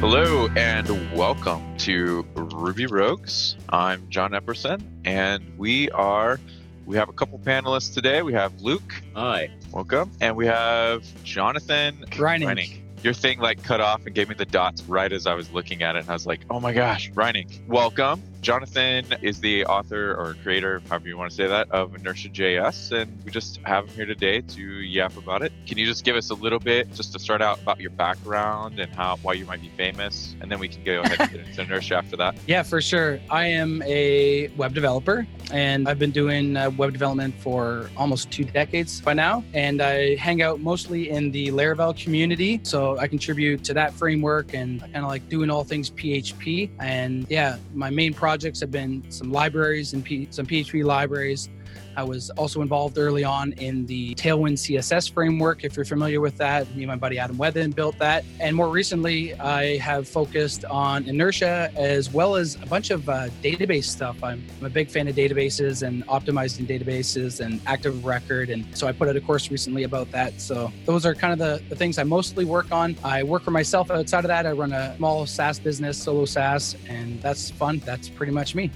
[0.00, 3.56] Hello and welcome to Ruby Rogues.
[3.70, 6.38] I'm John Epperson, and we are
[6.84, 8.20] we have a couple panelists today.
[8.20, 9.50] We have Luke, Hi.
[9.72, 12.44] welcome, and we have Jonathan Reinink.
[12.44, 12.80] Reinink.
[13.02, 15.82] Your thing like cut off and gave me the dots right as I was looking
[15.82, 20.14] at it, and I was like, "Oh my gosh, Reinink, welcome." Jonathan is the author
[20.14, 23.88] or creator, however you want to say that, of Inertia JS, and we just have
[23.88, 25.52] him here today to yap about it.
[25.66, 28.78] Can you just give us a little bit, just to start out, about your background
[28.78, 31.40] and how why you might be famous, and then we can go ahead and get
[31.40, 32.36] into Inertia after that.
[32.46, 33.18] Yeah, for sure.
[33.28, 38.44] I am a web developer and I've been doing uh, web development for almost two
[38.44, 39.44] decades by now.
[39.54, 42.60] And I hang out mostly in the Laravel community.
[42.62, 46.70] So I contribute to that framework and kind of like doing all things PHP.
[46.80, 51.48] And yeah, my main projects have been some libraries and P- some PHP libraries.
[51.96, 56.36] I was also involved early on in the Tailwind CSS framework, if you're familiar with
[56.36, 56.68] that.
[56.74, 58.24] Me and my buddy Adam Wathan built that.
[58.38, 63.28] And more recently, I have focused on inertia as well as a bunch of uh,
[63.42, 64.22] database stuff.
[64.22, 68.50] I'm, I'm a big fan of databases and optimizing databases and active record.
[68.50, 70.40] And so I put out a course recently about that.
[70.40, 72.96] So those are kind of the, the things I mostly work on.
[73.02, 74.46] I work for myself outside of that.
[74.46, 77.78] I run a small SaaS business, solo SaaS, and that's fun.
[77.84, 78.70] That's pretty much me.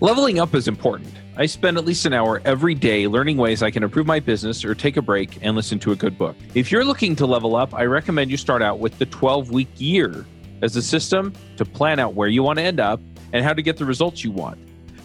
[0.00, 1.10] Leveling up is important.
[1.38, 4.62] I spend at least an hour every day learning ways I can improve my business
[4.62, 6.36] or take a break and listen to a good book.
[6.54, 9.68] If you're looking to level up, I recommend you start out with the 12 week
[9.76, 10.26] year
[10.60, 13.00] as a system to plan out where you want to end up
[13.32, 14.58] and how to get the results you want.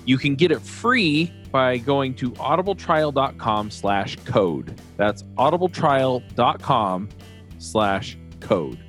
[0.05, 4.77] You can get it free by going to audibletrial.com slash code.
[4.97, 7.09] That's audibletrial.com
[7.59, 8.79] slash code.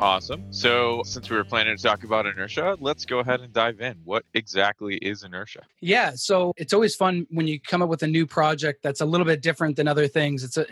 [0.00, 0.50] Awesome.
[0.50, 3.98] So, since we were planning to talk about inertia, let's go ahead and dive in.
[4.04, 5.60] What exactly is inertia?
[5.82, 9.04] Yeah, so it's always fun when you come up with a new project that's a
[9.04, 10.42] little bit different than other things.
[10.42, 10.64] It's a,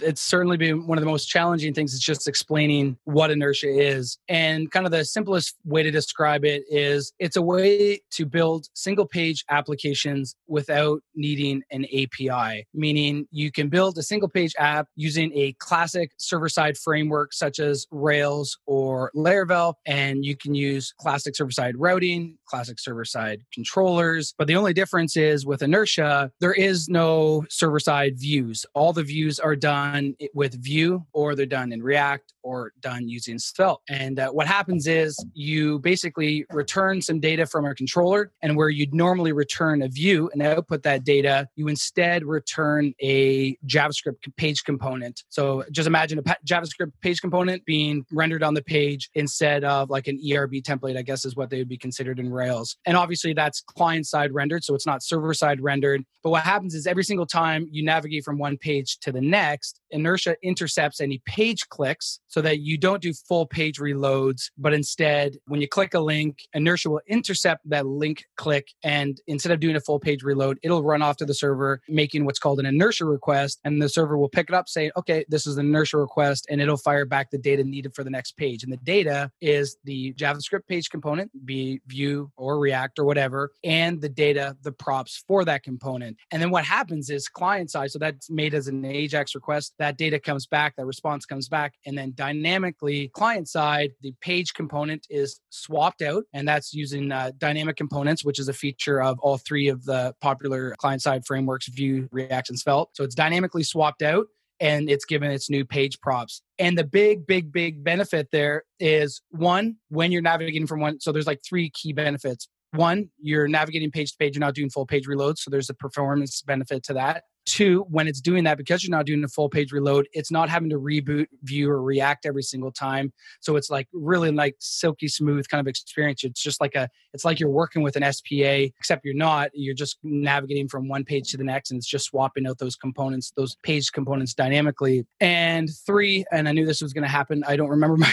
[0.00, 1.94] it's certainly been one of the most challenging things.
[1.94, 6.62] It's just explaining what inertia is, and kind of the simplest way to describe it
[6.70, 12.68] is it's a way to build single page applications without needing an API.
[12.72, 17.58] Meaning you can build a single page app using a classic server side framework such
[17.58, 18.75] as Rails or
[19.14, 24.34] Laravel, and you can use classic server side routing, classic server side controllers.
[24.38, 28.64] But the only difference is with inertia, there is no server side views.
[28.74, 33.38] All the views are done with Vue, or they're done in React, or done using
[33.38, 33.80] Svelte.
[33.88, 38.68] And uh, what happens is you basically return some data from a controller, and where
[38.68, 44.64] you'd normally return a view and output that data, you instead return a JavaScript page
[44.64, 45.24] component.
[45.28, 50.08] So just imagine a JavaScript page component being rendered on the page instead of like
[50.08, 52.76] an ERB template, I guess is what they would be considered in Rails.
[52.84, 56.02] And obviously that's client side rendered, so it's not server side rendered.
[56.22, 59.80] But what happens is every single time you navigate from one page to the next,
[59.90, 65.36] inertia intercepts any page clicks so that you don't do full page reloads, but instead,
[65.46, 68.68] when you click a link, inertia will intercept that link click.
[68.82, 72.24] And instead of doing a full page reload, it'll run off to the server, making
[72.24, 73.60] what's called an inertia request.
[73.64, 76.60] And the server will pick it up, say, okay, this is an inertia request, and
[76.60, 78.62] it'll fire back the data needed for the next page.
[78.62, 84.00] And the data is the JavaScript page component, be Vue or React or whatever, and
[84.00, 86.16] the data, the props for that component.
[86.30, 89.98] And then what happens is client side, so that's made as an AJAX request, that
[89.98, 95.06] data comes back, that response comes back, and then dynamically client side, the page component
[95.10, 99.38] is swapped out, and that's using uh, dynamic components, which is a feature of all
[99.38, 102.90] three of the popular client side frameworks, Vue, React, and Svelte.
[102.94, 104.26] So it's dynamically swapped out
[104.60, 106.42] and it's given its new page props.
[106.58, 111.12] And the big, big, big benefit there is one, when you're navigating from one, so
[111.12, 112.48] there's like three key benefits.
[112.72, 115.38] One, you're navigating page to page, you're not doing full page reloads.
[115.38, 117.24] So there's a performance benefit to that.
[117.46, 120.48] Two, when it's doing that, because you're not doing a full page reload, it's not
[120.48, 123.12] having to reboot, Vue, or react every single time.
[123.40, 126.24] So it's like really like silky smooth kind of experience.
[126.24, 129.50] It's just like a, it's like you're working with an SPA, except you're not.
[129.54, 132.76] You're just navigating from one page to the next, and it's just swapping out those
[132.76, 135.06] components, those page components dynamically.
[135.20, 137.44] And three, and I knew this was going to happen.
[137.46, 138.12] I don't remember my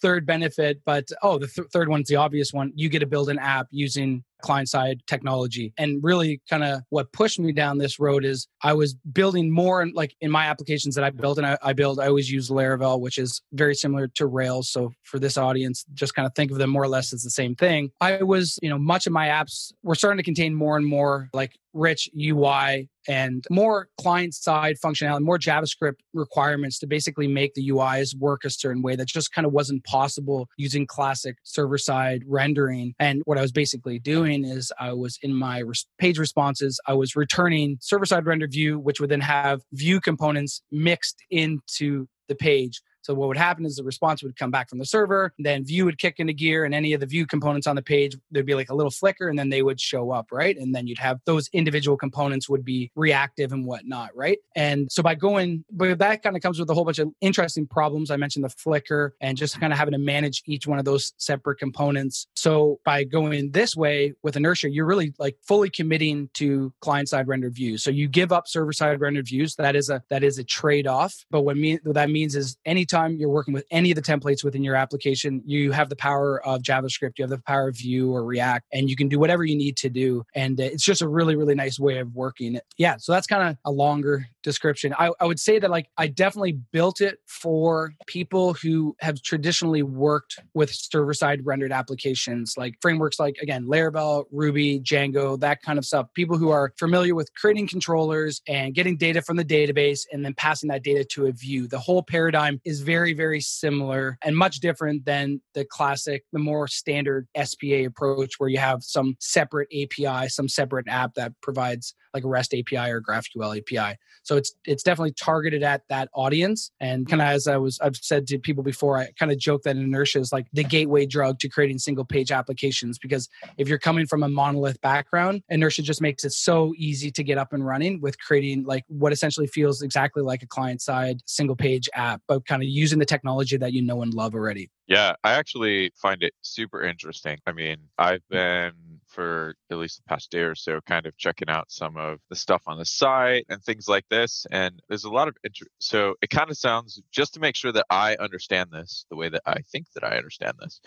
[0.00, 2.72] third, benefit, but oh, the th- third one's the obvious one.
[2.74, 5.72] You get to build an app using client side technology.
[5.78, 9.80] And really, kind of what pushed me down this road is I was building more
[9.80, 12.50] and like in my applications that I built, and I, I build, I always use
[12.50, 14.68] Laravel, which is very similar to Rails.
[14.70, 17.30] So for this audience, just kind of think of them more or less as the
[17.30, 17.90] same thing.
[18.00, 21.30] I was, you know, much of my apps were starting to contain more and more
[21.32, 27.68] like rich UI and more client side functionality, more JavaScript requirements to basically make the
[27.70, 32.22] UIs work a certain way that just kind of wasn't possible using classic server side
[32.26, 32.94] rendering.
[32.98, 35.62] And what I was basically doing is I was in my
[35.98, 40.62] page responses, I was returning server side render Vue, which would then have view components
[40.70, 44.78] mixed into the page So what would happen is the response would come back from
[44.78, 47.76] the server, then Vue would kick into gear, and any of the Vue components on
[47.76, 50.56] the page, there'd be like a little flicker, and then they would show up, right?
[50.56, 54.38] And then you'd have those individual components would be reactive and whatnot, right?
[54.56, 57.66] And so by going, but that kind of comes with a whole bunch of interesting
[57.66, 58.10] problems.
[58.10, 61.12] I mentioned the flicker and just kind of having to manage each one of those
[61.18, 62.26] separate components.
[62.34, 67.28] So by going this way with inertia, you're really like fully committing to client side
[67.28, 67.84] rendered views.
[67.84, 69.56] So you give up server side rendered views.
[69.56, 71.24] That is a that is a trade off.
[71.30, 74.44] But what, mean, what that means is anytime you're working with any of the templates
[74.44, 78.12] within your application, you have the power of JavaScript, you have the power of Vue
[78.12, 80.24] or React, and you can do whatever you need to do.
[80.34, 82.58] And uh, it's just a really really nice way of working.
[82.78, 82.96] Yeah.
[82.98, 84.94] So that's kind of a longer description.
[84.96, 89.82] I, I would say that like I definitely built it for people who have traditionally
[89.82, 95.78] worked with server side rendered applications like frameworks like again Laravel, Ruby, Django, that kind
[95.78, 96.06] of stuff.
[96.14, 100.34] People who are familiar with creating controllers and getting data from the database and then
[100.34, 101.66] passing that data to a view.
[101.66, 106.68] The whole paradigm is very very similar and much different than the classic, the more
[106.68, 112.24] standard SPA approach where you have some separate API, some separate app that provides like
[112.24, 113.98] a REST API or GraphQL API.
[114.22, 116.70] So it's it's definitely targeted at that audience.
[116.80, 117.36] And kind of mm-hmm.
[117.36, 120.32] as I was I've said to people before, I kind of joke that inertia is
[120.32, 123.28] like the gateway drug to creating single page applications because
[123.58, 127.38] if you're coming from a monolith background, inertia just makes it so easy to get
[127.38, 131.56] up and running with creating like what essentially feels exactly like a client side single
[131.56, 134.70] page app, but kind of using the technology that you know and love already.
[134.86, 137.38] Yeah, I actually find it super interesting.
[137.46, 138.30] I mean, I've mm.
[138.30, 138.72] been
[139.14, 142.36] for at least the past day or so kind of checking out some of the
[142.36, 146.14] stuff on the site and things like this and there's a lot of interest so
[146.20, 149.42] it kind of sounds just to make sure that i understand this the way that
[149.46, 150.80] i think that i understand this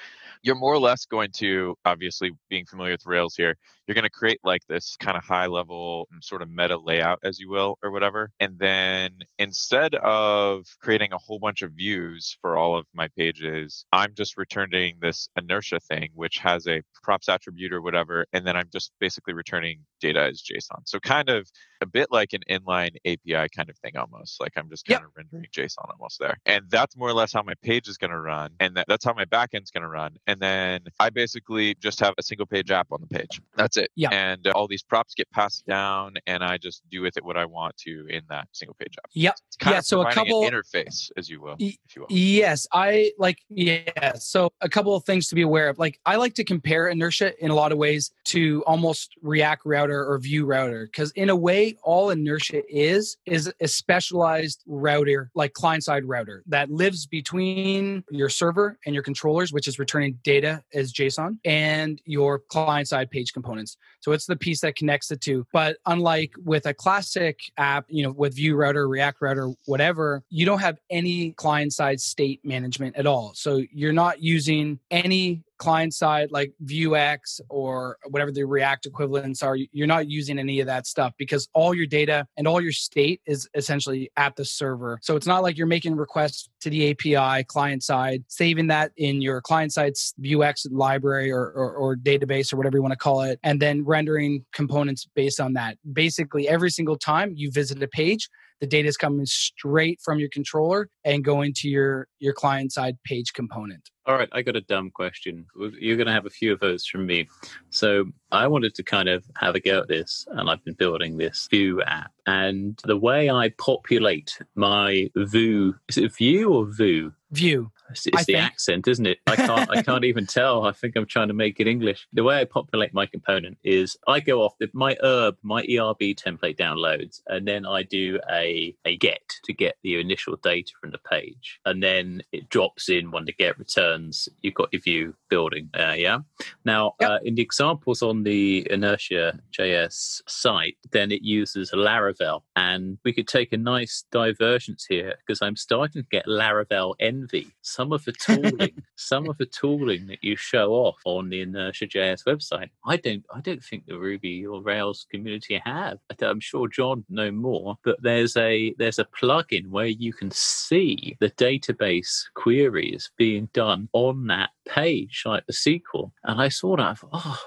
[0.44, 3.56] you're more or less going to obviously being familiar with rails here
[3.88, 7.20] you're going to create like this kind of high level mm, sort of meta layout
[7.24, 12.38] as you will or whatever and then instead of creating a whole bunch of views
[12.42, 17.30] for all of my pages i'm just returning this inertia thing which has a props
[17.30, 21.50] attribute or whatever and then i'm just basically returning data as json so kind of
[21.82, 25.08] a bit like an inline api kind of thing almost like i'm just kind yep.
[25.08, 28.12] of rendering json almost there and that's more or less how my page is going
[28.12, 31.76] to run and that, that's how my backend's going to run and then i basically
[31.76, 33.92] just have a single page app on the page that's it.
[33.96, 34.10] Yeah.
[34.12, 37.38] And uh, all these props get passed down, and I just do with it what
[37.38, 39.10] I want to in that single page app.
[39.14, 39.36] Yep.
[39.66, 39.80] yeah.
[39.80, 42.08] so a couple interface, as you will, y- if you will.
[42.10, 43.40] Yes, I like.
[43.50, 44.14] Yeah.
[44.16, 45.80] So a couple of things to be aware of.
[45.80, 50.06] Like I like to compare inertia in a lot of ways to almost React router
[50.06, 55.54] or Vue router, because in a way, all inertia is is a specialized router, like
[55.54, 60.64] client side router that lives between your server and your controllers, which is returning data
[60.74, 63.78] as JSON, and your client side page components.
[64.02, 65.46] So it's the piece that connects the two.
[65.54, 70.46] But unlike with a classic app, you know, with Vue Router, React Router, whatever, you
[70.46, 73.32] don't have any client side state management at all.
[73.36, 79.56] So you're not using any client side like Vuex or whatever the React equivalents are,
[79.56, 83.22] you're not using any of that stuff because all your data and all your state
[83.26, 85.00] is essentially at the server.
[85.02, 89.22] So it's not like you're making requests to the API client side, saving that in
[89.22, 93.22] your client side Vuex library or, or, or database or whatever you want to call
[93.22, 95.78] it, and then rendering components based on that.
[95.94, 100.30] Basically, every single time you visit a page, the data is coming straight from your
[100.30, 103.90] controller and going to your your client side page component.
[104.06, 105.46] All right i got a dumb question.
[105.80, 107.28] You're going to have a few of those from me.
[107.70, 111.18] So i wanted to kind of have a go at this and i've been building
[111.18, 117.14] this Vue app and the way i populate my Vue is it Vue or Vue?
[117.32, 118.44] view it's, it's the think.
[118.44, 119.20] accent, isn't it?
[119.28, 119.70] I can't.
[119.70, 120.66] I can't even tell.
[120.66, 122.08] I think I'm trying to make it English.
[122.14, 126.16] The way I populate my component is I go off the, my ERB, my ERB
[126.16, 130.92] template downloads, and then I do a a get to get the initial data from
[130.92, 134.30] the page, and then it drops in when the get returns.
[134.42, 135.70] You've got your view building.
[135.78, 136.20] Uh, yeah.
[136.66, 137.10] Now, yep.
[137.10, 143.14] uh, in the examples on the Inertia JS site, then it uses Laravel, and we
[143.14, 148.04] could take a nice divergence here because I'm starting to get Laravel envy some of
[148.06, 152.98] the tooling, some of the tooling that you show off on the Inertia.js website, I
[152.98, 156.00] don't, I don't think the Ruby or Rails community have.
[156.20, 161.16] I'm sure John know more, but there's a there's a plugin where you can see
[161.20, 166.14] the database queries being done on that page, like the sequel.
[166.24, 167.40] And I saw that, oh,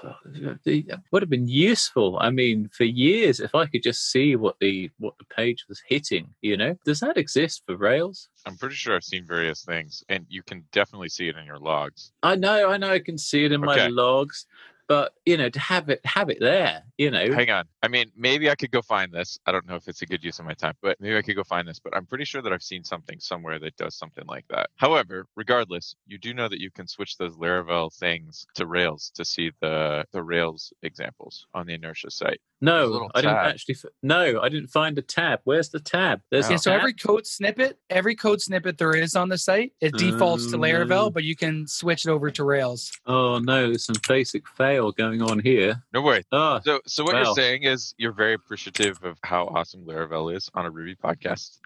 [0.65, 2.17] it would have been useful.
[2.19, 5.81] I mean, for years, if I could just see what the what the page was
[5.87, 8.29] hitting, you know, does that exist for Rails?
[8.45, 11.59] I'm pretty sure I've seen various things, and you can definitely see it in your
[11.59, 12.11] logs.
[12.23, 13.81] I know, I know, I can see it in okay.
[13.81, 14.45] my logs.
[14.91, 17.63] But you know, to have it have it there, you know, Hang on.
[17.81, 19.39] I mean, maybe I could go find this.
[19.45, 21.37] I don't know if it's a good use of my time, but maybe I could
[21.37, 21.79] go find this.
[21.79, 24.69] But I'm pretty sure that I've seen something somewhere that does something like that.
[24.75, 29.23] However, regardless, you do know that you can switch those Laravel things to Rails to
[29.23, 32.41] see the the Rails examples on the Inertia site.
[32.61, 33.75] There's a no, I didn't actually.
[33.75, 35.39] f- No, I didn't find a tab.
[35.45, 36.21] Where's the tab?
[36.29, 36.49] There's.
[36.49, 36.79] Yeah, a so tab?
[36.81, 40.59] every code snippet, every code snippet there is on the site, it defaults to Oh,
[40.59, 41.09] Laravel, no.
[41.09, 42.91] but you can switch it over to Rails.
[43.07, 45.81] Oh no, there's some basic fail going on here.
[45.93, 46.23] No worry.
[46.31, 47.23] Oh, ah, So, so what Wow.
[47.23, 51.57] you're saying is you're very appreciative of how awesome Laravel is on a Ruby podcast.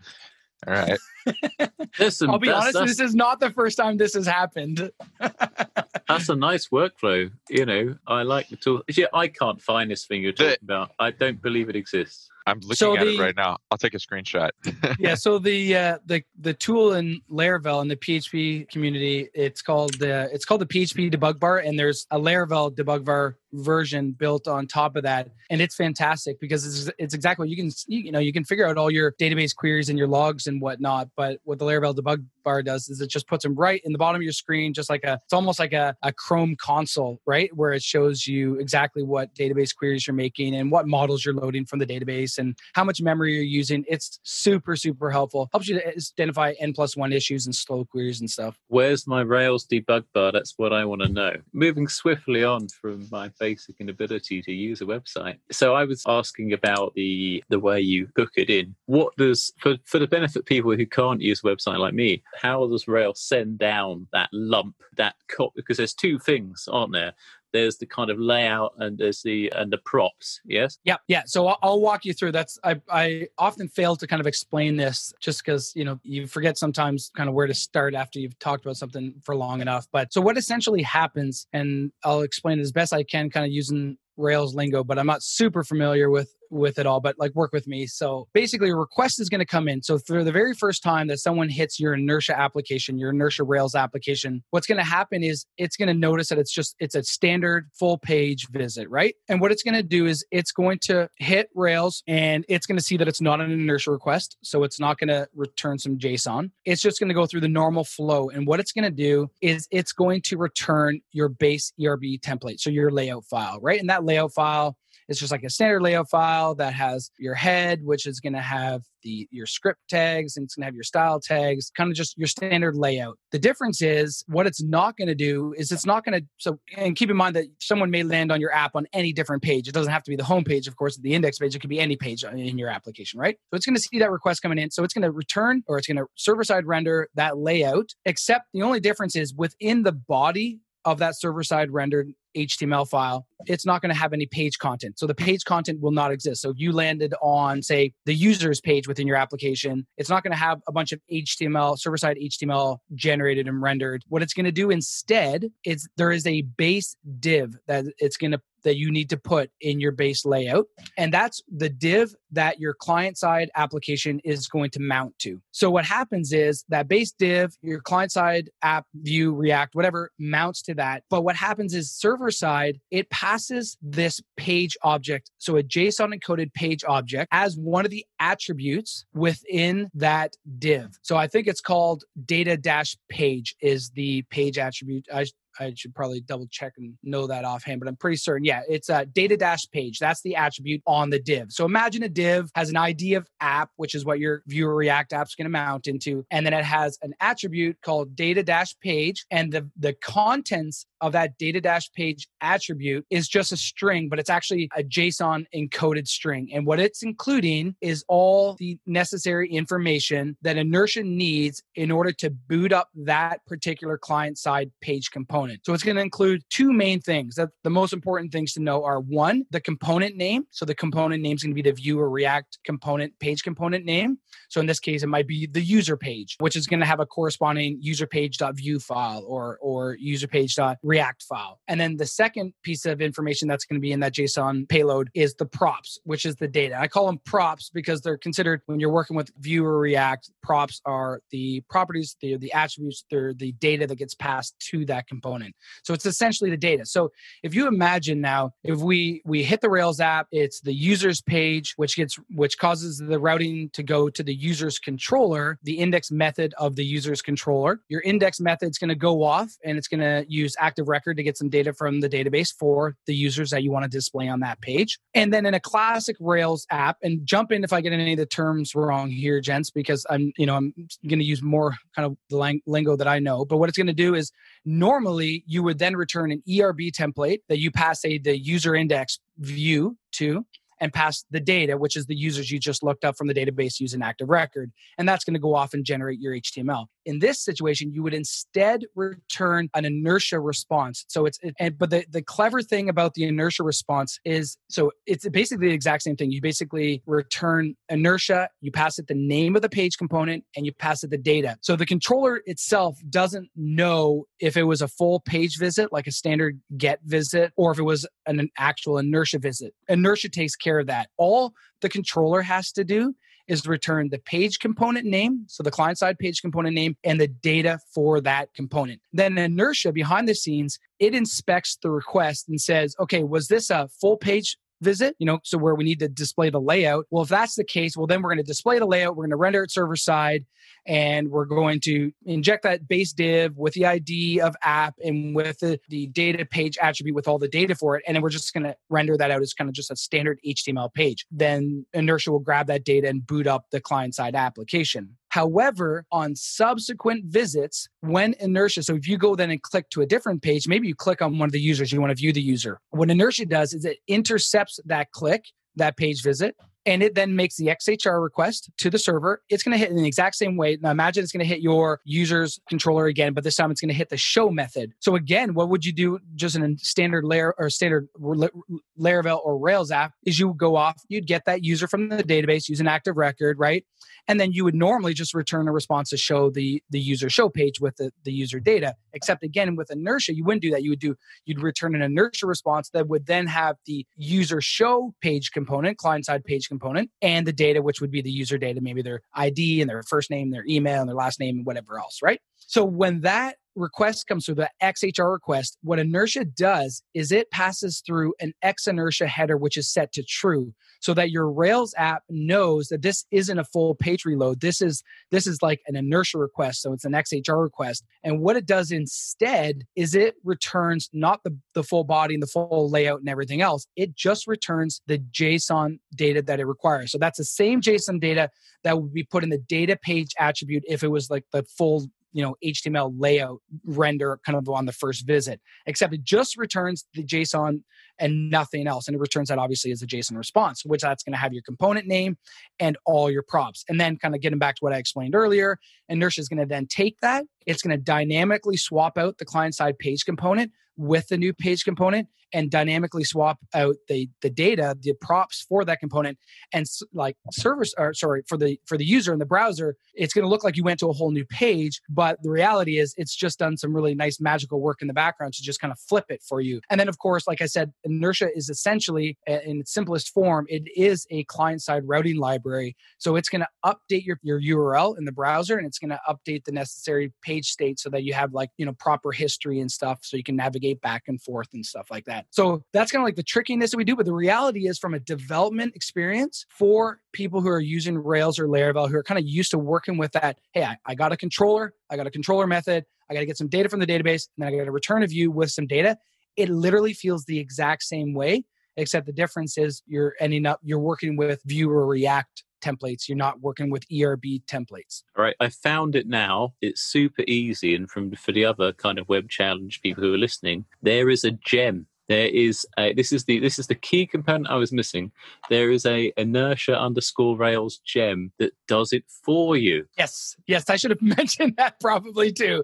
[0.67, 0.99] All right.
[1.97, 2.29] there's some.
[2.31, 4.91] I'll be honest, this is not the first time this has happened.
[6.07, 7.31] that's a nice workflow.
[7.49, 8.83] You know, I like the tool.
[8.89, 10.91] Yeah, I can't find this thing you're The- talking about.
[10.99, 12.29] I don't believe it exists.
[12.47, 13.57] I'm looking So at it right now.
[13.71, 14.51] I'll take a screenshot.
[14.99, 20.01] yeah, so the uh, the the tool in Laravel in the PHP community, it's called
[20.01, 24.47] uh, it's called the PHP debug bar, and there's a Laravel debug bar version built
[24.47, 27.99] on top of that, and it's fantastic because it's it's exactly what you can you,
[27.99, 31.09] you know you can figure out all your database queries and your logs and whatnot.
[31.15, 33.97] But what the Laravel debug bar does is it just puts them right in the
[33.97, 37.49] bottom of your screen, just like a it's almost like a, a Chrome console, right,
[37.55, 41.65] where it shows you exactly what database queries you're making and what models you're loading
[41.65, 43.85] from the database and how much memory you're using.
[43.87, 45.49] It's super, super helpful.
[45.51, 48.59] Helps you to identify N plus one issues and slow queries and stuff.
[48.67, 50.31] Where's my Rails debug bar?
[50.31, 51.33] That's what I want to know.
[51.53, 55.37] Moving swiftly on from my basic inability to use a website.
[55.51, 58.75] So I was asking about the the way you hook it in.
[58.85, 62.23] What does for for the benefit of people who can't use a website like me?
[62.41, 67.13] How does Rails send down that lump that co- because there's two things, aren't there?
[67.55, 70.41] There's the kind of layout and there's the and the props.
[70.45, 70.77] Yes.
[70.83, 71.23] Yeah, yeah.
[71.25, 72.33] So I'll, I'll walk you through.
[72.33, 76.27] That's I I often fail to kind of explain this just because you know you
[76.27, 79.87] forget sometimes kind of where to start after you've talked about something for long enough.
[79.93, 83.51] But so what essentially happens, and I'll explain it as best I can, kind of
[83.53, 86.99] using Rails lingo, but I'm not super familiar with with it all.
[86.99, 87.85] But like work with me.
[87.87, 89.83] So basically, a request is going to come in.
[89.83, 93.75] So for the very first time that someone hits your inertia application, your inertia Rails
[93.75, 97.03] application, what's going to happen is it's going to notice that it's just it's a
[97.03, 99.15] standard full page visit, right?
[99.27, 102.77] And what it's going to do is it's going to hit Rails and it's going
[102.77, 105.97] to see that it's not an inertia request, so it's not going to return some
[105.97, 106.51] JSON.
[106.65, 109.29] It's just going to go through the normal flow, and what it's going to do
[109.41, 113.79] is it's going to return your base ERB template, so your layout file, right?
[113.79, 117.81] And that layout file it's just like a standard layout file that has your head,
[117.83, 120.83] which is going to have the your script tags, and it's going to have your
[120.83, 123.17] style tags, kind of just your standard layout.
[123.31, 126.27] The difference is what it's not going to do is it's not going to.
[126.37, 129.43] So, and keep in mind that someone may land on your app on any different
[129.43, 129.67] page.
[129.67, 131.55] It doesn't have to be the home page, of course, the index page.
[131.55, 133.37] It could be any page uh, in your application, right?
[133.51, 134.71] So it's going to see that request coming in.
[134.71, 137.93] So it's going to return or it's going to server side render that layout.
[138.05, 143.25] Except the only difference is within the body of that server side rendered HTML file,
[143.47, 144.99] it's not going to have any page content.
[144.99, 146.41] So the page content will not exist.
[146.41, 150.37] So you landed on, say, the users page within your application, it's not going to
[150.37, 154.03] have a bunch of HTML, server side HTML generated and rendered.
[154.09, 158.31] What it's going to do instead is there is a base div that it's going
[158.31, 160.65] to that you need to put in your base layout.
[160.97, 165.41] And that's the div that your client side application is going to mount to.
[165.51, 170.61] So what happens is that base div, your client side app, Vue, React, whatever, mounts
[170.63, 171.03] to that.
[171.09, 176.53] But what happens is server side, it passes this page object, so a JSON encoded
[176.53, 180.97] page object, as one of the attributes within that div.
[181.03, 185.05] So I think it's called data dash page is the page attribute.
[185.13, 185.25] I
[185.59, 188.45] I should probably double check and know that offhand, but I'm pretty certain.
[188.45, 189.99] Yeah, it's a data dash page.
[189.99, 191.51] That's the attribute on the div.
[191.51, 195.13] So imagine a div has an ID of app, which is what your viewer React
[195.13, 199.25] app's going to mount into, and then it has an attribute called data dash page,
[199.31, 204.19] and the the contents of that data dash page attribute is just a string, but
[204.19, 206.49] it's actually a JSON encoded string.
[206.53, 212.29] And what it's including is all the necessary information that Inertia needs in order to
[212.29, 215.44] boot up that particular client side page component.
[215.63, 217.35] So it's going to include two main things.
[217.35, 220.45] That the most important things to know are one, the component name.
[220.51, 223.85] So the component name is going to be the Vue or React component page component
[223.85, 224.17] name.
[224.49, 226.99] So in this case, it might be the user page, which is going to have
[226.99, 231.59] a corresponding user page.view file or or user page.react file.
[231.67, 235.09] And then the second piece of information that's going to be in that JSON payload
[235.13, 236.79] is the props, which is the data.
[236.79, 240.81] I call them props because they're considered when you're working with Vue or React, props
[240.85, 245.34] are the properties, they're the attributes, they're the data that gets passed to that component
[245.35, 245.55] component.
[245.83, 246.85] So it's essentially the data.
[246.85, 247.11] So
[247.43, 251.73] if you imagine now, if we we hit the Rails app, it's the user's page,
[251.77, 256.53] which gets which causes the routing to go to the user's controller, the index method
[256.57, 257.81] of the user's controller.
[257.89, 261.17] Your index method is going to go off and it's going to use active record
[261.17, 264.27] to get some data from the database for the users that you want to display
[264.27, 264.99] on that page.
[265.13, 268.17] And then in a classic Rails app, and jump in if I get any of
[268.17, 270.73] the terms wrong here, gents, because I'm, you know, I'm
[271.07, 273.45] going to use more kind of the lingo that I know.
[273.45, 274.31] But what it's going to do is
[274.65, 279.19] normally you would then return an ERB template that you pass a the user index
[279.37, 280.45] view to
[280.81, 283.79] and pass the data, which is the users you just looked up from the database
[283.79, 284.71] using Active Record.
[284.97, 286.87] And that's going to go off and generate your HTML.
[287.05, 291.05] In this situation, you would instead return an inertia response.
[291.07, 294.91] So it's, it, and, but the, the clever thing about the inertia response is so
[295.05, 296.31] it's basically the exact same thing.
[296.31, 300.73] You basically return inertia, you pass it the name of the page component, and you
[300.73, 301.57] pass it the data.
[301.61, 306.11] So the controller itself doesn't know if it was a full page visit, like a
[306.11, 309.73] standard get visit, or if it was an, an actual inertia visit.
[309.87, 311.09] Inertia takes care of that.
[311.17, 313.13] All the controller has to do
[313.47, 317.19] is to return the page component name, so the client side page component name, and
[317.19, 319.01] the data for that component.
[319.13, 323.87] Then inertia behind the scenes, it inspects the request and says, okay, was this a
[323.99, 327.05] full page visit, you know, so where we need to display the layout.
[327.09, 329.17] Well, if that's the case, well, then we're going to display the layout.
[329.17, 330.45] We're going to render it server side
[330.85, 335.59] and we're going to inject that base div with the ID of app and with
[335.59, 338.03] the, the data page attribute with all the data for it.
[338.07, 340.39] And then we're just going to render that out as kind of just a standard
[340.45, 341.25] HTML page.
[341.31, 345.17] Then Inertia will grab that data and boot up the client side application.
[345.35, 350.05] However, on subsequent visits, when inertia, so if you go then and click to a
[350.05, 352.41] different page, maybe you click on one of the users, you want to view the
[352.41, 352.79] user.
[352.91, 355.43] What inertia does is it intercepts that click,
[355.75, 359.41] that page visit, and it then makes the XHR request to the server.
[359.49, 360.77] It's going to hit in the exact same way.
[360.79, 363.89] Now imagine it's going to hit your user's controller again, but this time it's going
[363.89, 364.93] to hit the show method.
[364.99, 369.57] So again, what would you do just in a standard layer or standard Laravel or
[369.57, 372.79] Rails app is you would go off, you'd get that user from the database, use
[372.79, 373.83] an active record, right?
[374.27, 377.49] And then you would normally just return a response to show the, the user show
[377.49, 378.95] page with the, the user data.
[379.13, 380.83] Except again, with inertia, you wouldn't do that.
[380.83, 381.15] You would do,
[381.45, 386.25] you'd return an inertia response that would then have the user show page component, client
[386.25, 386.74] side page component,
[387.21, 390.29] and the data, which would be the user data, maybe their ID and their first
[390.29, 392.39] name, their email, and their last name, and whatever else, right?
[392.55, 398.01] So when that request comes through the XHR request, what inertia does is it passes
[398.05, 402.23] through an X inertia header, which is set to true so that your Rails app
[402.29, 404.61] knows that this isn't a full page reload.
[404.61, 408.03] This is this is like an inertia request, so it's an XHR request.
[408.23, 412.47] And what it does instead is it returns not the, the full body and the
[412.47, 413.85] full layout and everything else.
[413.95, 417.11] It just returns the JSON data that it requires.
[417.11, 418.49] So that's the same JSON data
[418.83, 422.07] that would be put in the data page attribute if it was like the full
[422.35, 427.05] you know html layout render kind of on the first visit except it just returns
[427.13, 427.81] the json
[428.19, 431.31] and nothing else and it returns that obviously as a json response which that's going
[431.31, 432.37] to have your component name
[432.79, 435.79] and all your props and then kind of getting back to what i explained earlier
[436.09, 439.73] inertia is going to then take that it's going to dynamically swap out the client
[439.73, 444.95] side page component with the new page component and dynamically swap out the the data
[445.01, 446.37] the props for that component
[446.73, 450.43] and like servers or sorry for the for the user in the browser it's going
[450.43, 453.35] to look like you went to a whole new page but the reality is it's
[453.35, 456.25] just done some really nice magical work in the background to just kind of flip
[456.29, 456.79] it for you.
[456.89, 460.83] And then of course like i said inertia is essentially in its simplest form it
[460.95, 462.95] is a client side routing library.
[463.17, 466.19] So it's going to update your, your url in the browser and it's going to
[466.29, 469.91] update the necessary page state so that you have like you know proper history and
[469.91, 473.21] stuff so you can navigate back and forth and stuff like that so that's kind
[473.21, 474.15] of like the trickiness that we do.
[474.15, 478.67] But the reality is, from a development experience for people who are using Rails or
[478.67, 481.37] Laravel, who are kind of used to working with that, hey, I, I got a
[481.37, 484.47] controller, I got a controller method, I got to get some data from the database,
[484.55, 486.17] and then I got to return a view with some data.
[486.55, 488.63] It literally feels the exact same way,
[488.97, 493.27] except the difference is you're ending up you're working with Vue or React templates.
[493.27, 495.23] You're not working with ERB templates.
[495.35, 496.73] All right, I found it now.
[496.81, 500.37] It's super easy, and from for the other kind of web challenge people who are
[500.37, 504.25] listening, there is a gem there is a, this is the this is the key
[504.25, 505.31] component I was missing.
[505.69, 510.07] There is a inertia underscore rails gem that does it for you.
[510.17, 512.83] Yes, yes, I should have mentioned that probably too.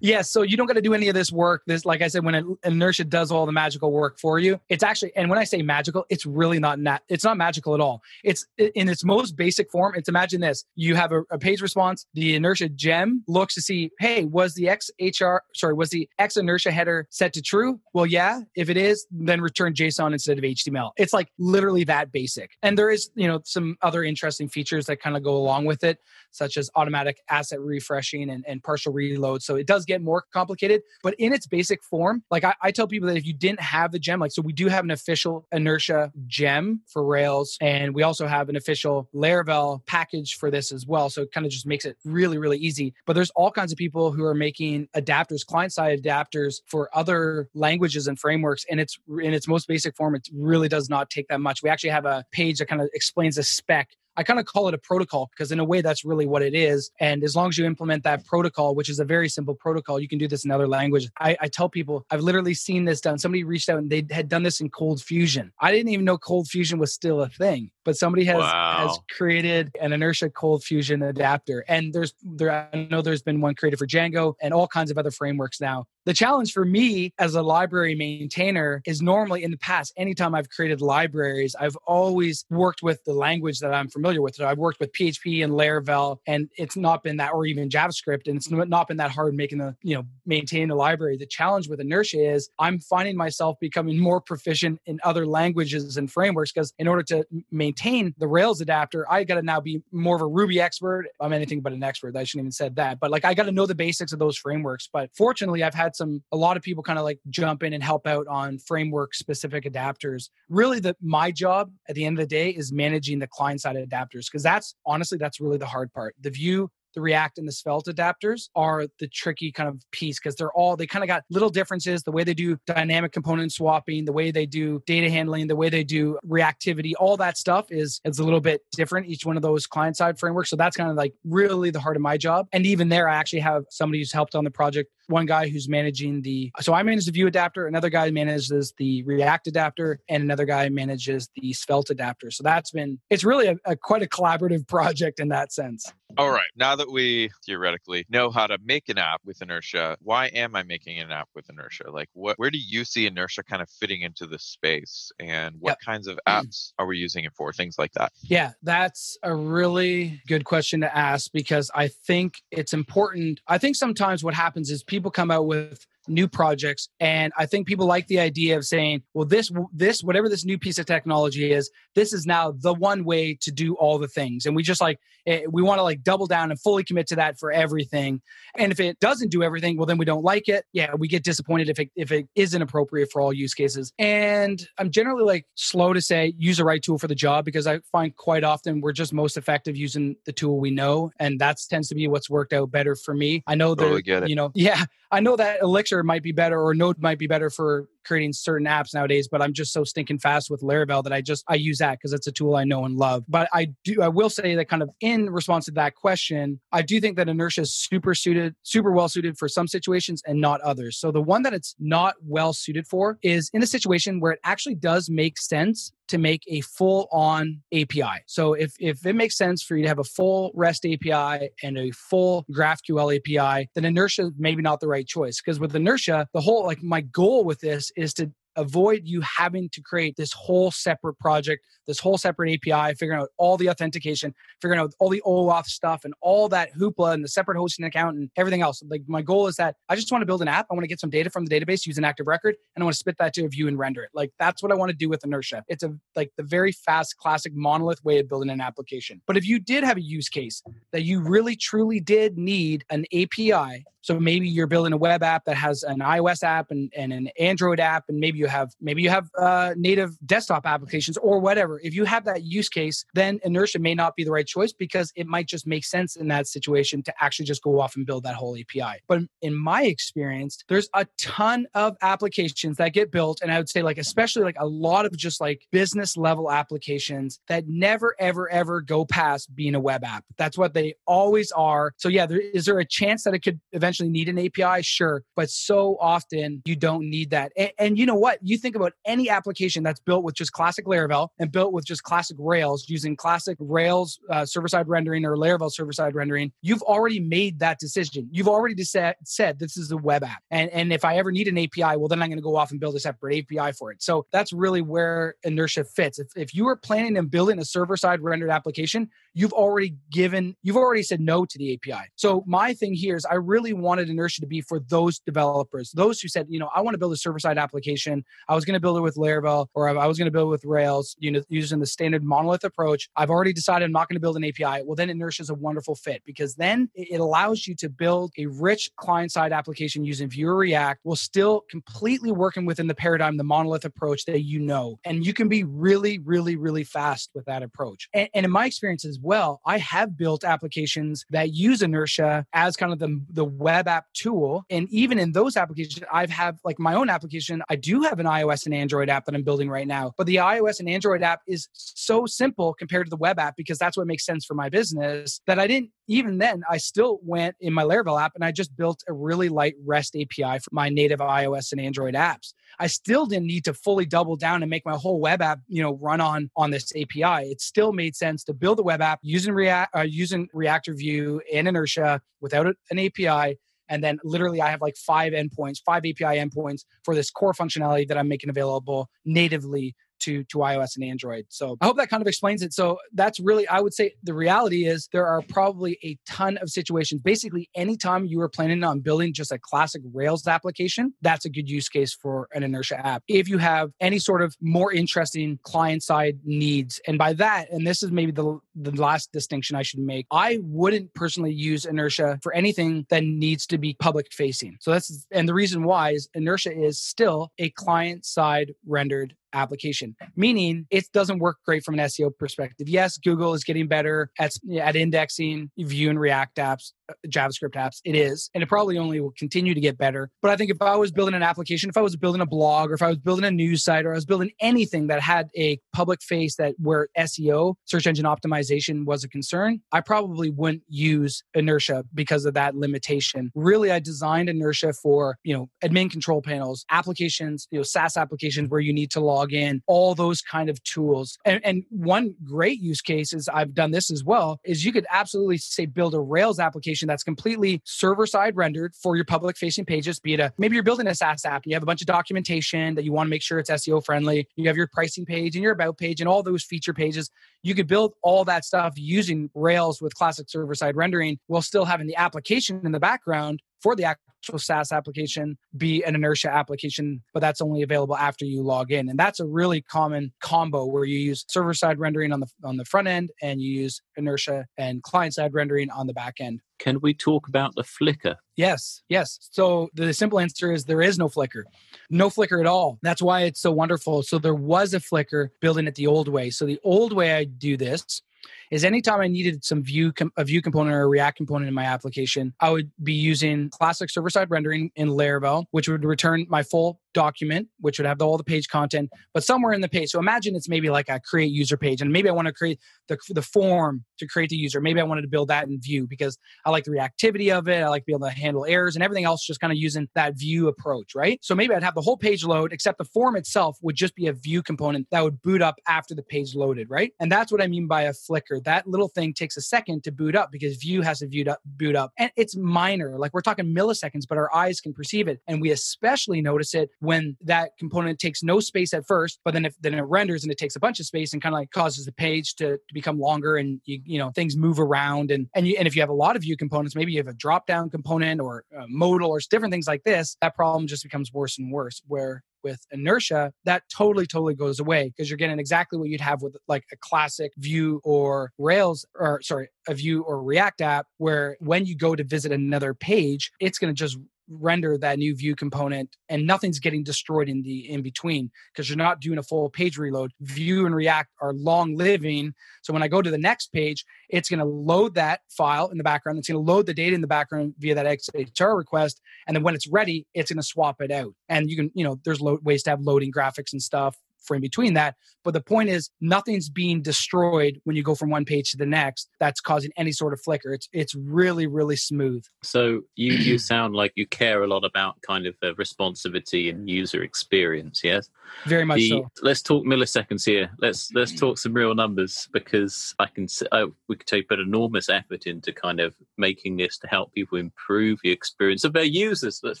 [0.00, 1.62] Yes, so you don't got to do any of this work.
[1.66, 5.14] This, like I said, when inertia does all the magical work for you, it's actually
[5.16, 8.02] and when I say magical, it's really not nat- it's not magical at all.
[8.24, 9.94] It's in its most basic form.
[9.96, 12.06] It's imagine this: you have a, a page response.
[12.14, 16.70] The inertia gem looks to see, hey, was the XHR sorry was the X inertia
[16.70, 17.80] header set to true?
[17.92, 18.40] Well, yeah.
[18.54, 20.90] If it is, then return JSON instead of HTML.
[20.96, 22.52] It's like literally that basic.
[22.62, 25.84] And there is, you know, some other interesting features that kind of go along with
[25.84, 25.98] it,
[26.30, 29.42] such as automatic asset refreshing and, and partial reload.
[29.42, 32.86] So it does get more complicated, but in its basic form, like I, I tell
[32.86, 35.46] people that if you didn't have the gem, like, so we do have an official
[35.52, 40.86] inertia gem for Rails, and we also have an official Laravel package for this as
[40.86, 41.10] well.
[41.10, 42.94] So it kind of just makes it really, really easy.
[43.06, 47.48] But there's all kinds of people who are making adapters, client side adapters for other
[47.54, 48.64] languages and frameworks.
[48.70, 51.62] And it's in its most basic form, it really does not take that much.
[51.62, 54.66] We actually have a page that kind of explains a spec I kind of call
[54.66, 56.90] it a protocol because, in a way, that's really what it is.
[56.98, 60.08] And as long as you implement that protocol, which is a very simple protocol, you
[60.08, 61.08] can do this in other languages.
[61.20, 63.18] I, I tell people I've literally seen this done.
[63.18, 65.52] Somebody reached out and they had done this in ColdFusion.
[65.60, 68.86] I didn't even know ColdFusion was still a thing, but somebody has wow.
[68.86, 71.64] has created an inertia ColdFusion adapter.
[71.68, 74.98] And there's there I know there's been one created for Django and all kinds of
[74.98, 75.86] other frameworks now.
[76.04, 80.48] The challenge for me as a library maintainer is normally in the past, anytime I've
[80.48, 84.44] created libraries, I've always worked with the language that I'm familiar with it.
[84.44, 88.36] I've worked with PHP and Laravel, and it's not been that, or even JavaScript, and
[88.36, 91.18] it's not been that hard making the, you know, maintaining the library.
[91.18, 96.10] The challenge with inertia is I'm finding myself becoming more proficient in other languages and
[96.10, 97.77] frameworks because in order to maintain
[98.18, 101.06] the Rails adapter, I got to now be more of a Ruby expert.
[101.20, 102.16] I'm anything but an expert.
[102.16, 104.36] I shouldn't even said that, but like I got to know the basics of those
[104.36, 104.88] frameworks.
[104.92, 107.82] But fortunately, I've had some a lot of people kind of like jump in and
[107.82, 110.30] help out on framework specific adapters.
[110.48, 113.76] Really, the my job at the end of the day is managing the client side
[113.76, 116.14] adapters because that's honestly that's really the hard part.
[116.20, 120.34] The Vue the React and the Svelte adapters are the tricky kind of piece because
[120.34, 122.02] they're all they kind of got little differences.
[122.02, 125.68] The way they do dynamic component swapping, the way they do data handling, the way
[125.68, 129.06] they do reactivity, all that stuff is is a little bit different.
[129.06, 130.50] Each one of those client side frameworks.
[130.50, 132.48] So that's kind of like really the heart of my job.
[132.52, 135.68] And even there, I actually have somebody who's helped on the project one guy who's
[135.68, 140.22] managing the so I manage the Vue adapter, another guy manages the React adapter, and
[140.22, 142.30] another guy manages the Svelte adapter.
[142.30, 145.90] So that's been it's really a, a quite a collaborative project in that sense.
[146.16, 146.50] All right.
[146.56, 150.62] Now that we theoretically know how to make an app with inertia, why am I
[150.62, 151.90] making an app with inertia?
[151.90, 155.72] Like what where do you see inertia kind of fitting into the space and what
[155.72, 155.78] yep.
[155.84, 157.52] kinds of apps are we using it for?
[157.52, 158.12] Things like that.
[158.22, 163.40] Yeah, that's a really good question to ask because I think it's important.
[163.46, 166.88] I think sometimes what happens is people come out with new projects.
[167.00, 170.58] And i think people like the idea of saying well this this whatever this new
[170.58, 174.46] piece of technology is this is now the one way to do all the things.
[174.46, 177.16] And we just like eh, we want to like double down and fully commit to
[177.16, 178.20] that for everything.
[178.56, 180.64] And if it doesn't do everything well then we don't like it.
[180.72, 183.92] Yeah we get disappointed if it if it isn't appropriate for all use cases.
[183.98, 187.66] And i'm generally like slow to say use the right tool for the job because
[187.66, 191.10] i find quite often we're just most effective using the tool we know.
[191.18, 193.42] And that tends to be what's worked out better for me.
[193.46, 196.74] I know that totally you know yeah i know that elixir might be better or
[196.74, 200.50] Node might be better for creating certain apps nowadays, but I'm just so stinking fast
[200.50, 202.96] with Laravel that I just I use that because it's a tool I know and
[202.96, 203.24] love.
[203.28, 206.82] But I do I will say that kind of in response to that question, I
[206.82, 210.60] do think that inertia is super suited, super well suited for some situations and not
[210.62, 210.98] others.
[210.98, 214.40] So the one that it's not well suited for is in a situation where it
[214.44, 218.22] actually does make sense to make a full on API.
[218.26, 221.78] So if, if it makes sense for you to have a full REST API and
[221.78, 225.40] a full GraphQL API, then inertia maybe not the right choice.
[225.40, 229.68] Because with inertia, the whole like my goal with this is to avoid you having
[229.70, 234.34] to create this whole separate project, this whole separate API, figuring out all the authentication,
[234.60, 238.16] figuring out all the OAuth stuff and all that hoopla and the separate hosting account
[238.16, 238.82] and everything else.
[238.88, 240.66] Like my goal is that I just want to build an app.
[240.70, 242.84] I want to get some data from the database, use an active record, and I
[242.84, 244.10] want to spit that to a Vue and render it.
[244.12, 245.64] Like that's what I want to do with Inertia.
[245.68, 249.22] It's a like the very fast, classic monolith way of building an application.
[249.26, 253.06] But if you did have a use case that you really truly did need an
[253.14, 257.12] API so maybe you're building a web app that has an iOS app and, and
[257.12, 261.40] an Android app, and maybe you have maybe you have uh, native desktop applications or
[261.40, 261.80] whatever.
[261.82, 265.12] If you have that use case, then inertia may not be the right choice because
[265.16, 268.24] it might just make sense in that situation to actually just go off and build
[268.24, 269.00] that whole API.
[269.08, 273.68] But in my experience, there's a ton of applications that get built, and I would
[273.68, 278.50] say like especially like a lot of just like business level applications that never ever
[278.50, 280.24] ever go past being a web app.
[280.36, 281.92] That's what they always are.
[281.96, 285.24] So yeah, there, is there a chance that it could eventually need an API, sure.
[285.36, 287.52] But so often you don't need that.
[287.56, 288.38] And, and, you know what?
[288.42, 292.02] You think about any application that's built with just classic Laravel and built with just
[292.02, 296.82] classic Rails using classic Rails uh, server side rendering or Laravel server side rendering, you've
[296.82, 298.28] already made that decision.
[298.30, 300.42] You've already said, said this is a web app.
[300.50, 302.70] And, and if I ever need an API, well, then I'm going to go off
[302.70, 304.02] and build a separate API for it.
[304.02, 306.18] So that's really where inertia fits.
[306.18, 310.56] If, if you are planning and building a server side rendered application, you've already given,
[310.62, 312.08] you've already said no to the API.
[312.16, 316.20] So my thing here is I really wanted Inertia to be for those developers, those
[316.20, 318.24] who said, you know, I want to build a server side application.
[318.48, 320.50] I was going to build it with Laravel or I was going to build it
[320.50, 323.08] with Rails, you know, using the standard monolith approach.
[323.16, 324.82] I've already decided I'm not going to build an API.
[324.84, 328.46] Well, then Inertia is a wonderful fit because then it allows you to build a
[328.46, 333.36] rich client side application using Vue or React while still completely working within the paradigm,
[333.36, 334.98] the monolith approach that you know.
[335.04, 338.08] And you can be really, really, really fast with that approach.
[338.12, 342.76] And, and in my experience as well, I have built applications that use Inertia as
[342.76, 344.64] kind of the, the web app tool.
[344.70, 347.62] And even in those applications, I've have like my own application.
[347.68, 350.36] I do have an iOS and Android app that I'm building right now, but the
[350.36, 354.06] iOS and Android app is so simple compared to the web app because that's what
[354.06, 357.84] makes sense for my business that I didn't even then, I still went in my
[357.84, 361.70] Laravel app and I just built a really light REST API for my native iOS
[361.72, 362.54] and Android apps.
[362.78, 365.82] I still didn't need to fully double down and make my whole web app, you
[365.82, 367.50] know, run on on this API.
[367.50, 371.40] It still made sense to build a web app using React, uh, using Reactor View
[371.52, 373.58] and Inertia without an API.
[373.88, 378.06] And then literally, I have like five endpoints, five API endpoints for this core functionality
[378.08, 381.46] that I'm making available natively to to iOS and Android.
[381.48, 382.72] So I hope that kind of explains it.
[382.72, 386.70] So that's really I would say the reality is there are probably a ton of
[386.70, 387.20] situations.
[387.22, 391.68] Basically, anytime you are planning on building just a classic Rails application, that's a good
[391.68, 393.22] use case for an inertia app.
[393.28, 397.86] If you have any sort of more interesting client side needs, and by that, and
[397.86, 402.38] this is maybe the the last distinction I should make, I wouldn't personally use inertia
[402.42, 404.76] for anything that needs to be public facing.
[404.80, 410.16] So that's and the reason why is inertia is still a client side rendered application,
[410.36, 412.88] meaning it doesn't work great from an SEO perspective.
[412.88, 418.00] Yes, Google is getting better at, at indexing Vue and React apps, uh, JavaScript apps.
[418.04, 420.30] It is, and it probably only will continue to get better.
[420.42, 422.90] But I think if I was building an application, if I was building a blog,
[422.90, 425.48] or if I was building a news site, or I was building anything that had
[425.56, 430.82] a public face that where SEO, search engine optimization, was a concern, I probably wouldn't
[430.88, 433.50] use Inertia because of that limitation.
[433.54, 438.68] Really, I designed Inertia for you know admin control panels, applications, you know SaaS applications
[438.68, 441.38] where you need to log in, all those kind of tools.
[441.44, 445.06] And, and one great use case is I've done this as well, is you could
[445.10, 449.84] absolutely say build a Rails application that's completely server side rendered for your public facing
[449.84, 452.06] pages, be it a maybe you're building a SaaS app, you have a bunch of
[452.06, 455.54] documentation that you want to make sure it's SEO friendly, you have your pricing page
[455.54, 457.30] and your about page and all those feature pages.
[457.62, 461.84] You could build all that stuff using Rails with classic server side rendering while still
[461.84, 464.04] having the application in the background for the
[464.48, 469.10] actual SaaS application be an inertia application, but that's only available after you log in.
[469.10, 472.78] And that's a really common combo where you use server side rendering on the on
[472.78, 476.60] the front end and you use inertia and client side rendering on the back end.
[476.78, 478.36] Can we talk about the flicker?
[478.56, 479.38] Yes, yes.
[479.50, 481.66] So the simple answer is there is no flicker.
[482.08, 482.98] No flicker at all.
[483.02, 484.22] That's why it's so wonderful.
[484.22, 486.50] So there was a flicker building it the old way.
[486.50, 488.22] So the old way I do this
[488.70, 491.84] is anytime I needed some Vue a Vue component or a React component in my
[491.84, 496.62] application, I would be using classic server side rendering in Laravel, which would return my
[496.62, 500.10] full document, which would have all the page content, but somewhere in the page.
[500.10, 502.78] So imagine it's maybe like a create user page, and maybe I want to create
[503.08, 504.80] the, the form to create the user.
[504.80, 507.82] Maybe I wanted to build that in Vue because I like the reactivity of it.
[507.82, 510.08] I like to be able to handle errors and everything else, just kind of using
[510.14, 511.38] that Vue approach, right?
[511.42, 514.26] So maybe I'd have the whole page load, except the form itself would just be
[514.26, 517.12] a Vue component that would boot up after the page loaded, right?
[517.20, 518.57] And that's what I mean by a flicker.
[518.60, 521.60] That little thing takes a second to boot up because Vue has to boot up,
[521.64, 522.12] boot up.
[522.18, 525.40] And it's minor, like we're talking milliseconds, but our eyes can perceive it.
[525.46, 529.64] And we especially notice it when that component takes no space at first, but then
[529.64, 531.70] if then it renders and it takes a bunch of space and kind of like
[531.70, 535.48] causes the page to, to become longer and you you know things move around and
[535.54, 537.34] and you, and if you have a lot of Vue components, maybe you have a
[537.34, 541.32] drop down component or uh, modal or different things like this, that problem just becomes
[541.32, 542.02] worse and worse.
[542.06, 546.42] Where with inertia, that totally, totally goes away because you're getting exactly what you'd have
[546.42, 551.56] with like a classic Vue or Rails, or sorry, a Vue or React app, where
[551.60, 554.18] when you go to visit another page, it's going to just
[554.48, 558.96] render that new Vue component and nothing's getting destroyed in the in between because you're
[558.96, 560.32] not doing a full page reload.
[560.40, 562.54] Vue and react are long living.
[562.82, 565.98] So when i go to the next page it's going to load that file in
[565.98, 566.38] the background.
[566.38, 569.20] It's going to load the data in the background via that xhr request.
[569.46, 571.34] And then when it's ready it's going to swap it out.
[571.48, 574.56] And you can you know there's lo- ways to have loading graphics and stuff for
[574.56, 575.14] in between that.
[575.44, 578.86] But the point is, nothing's being destroyed when you go from one page to the
[578.86, 579.30] next.
[579.40, 580.72] That's causing any sort of flicker.
[580.72, 582.44] It's it's really really smooth.
[582.62, 586.88] So you you sound like you care a lot about kind of the responsivity and
[586.88, 588.02] user experience.
[588.02, 588.30] Yes,
[588.66, 589.30] very much the, so.
[589.42, 590.70] Let's talk milliseconds here.
[590.78, 595.08] Let's let's talk some real numbers because I can oh, we could take put enormous
[595.08, 599.60] effort into kind of making this to help people improve the experience of their users.
[599.62, 599.80] Let's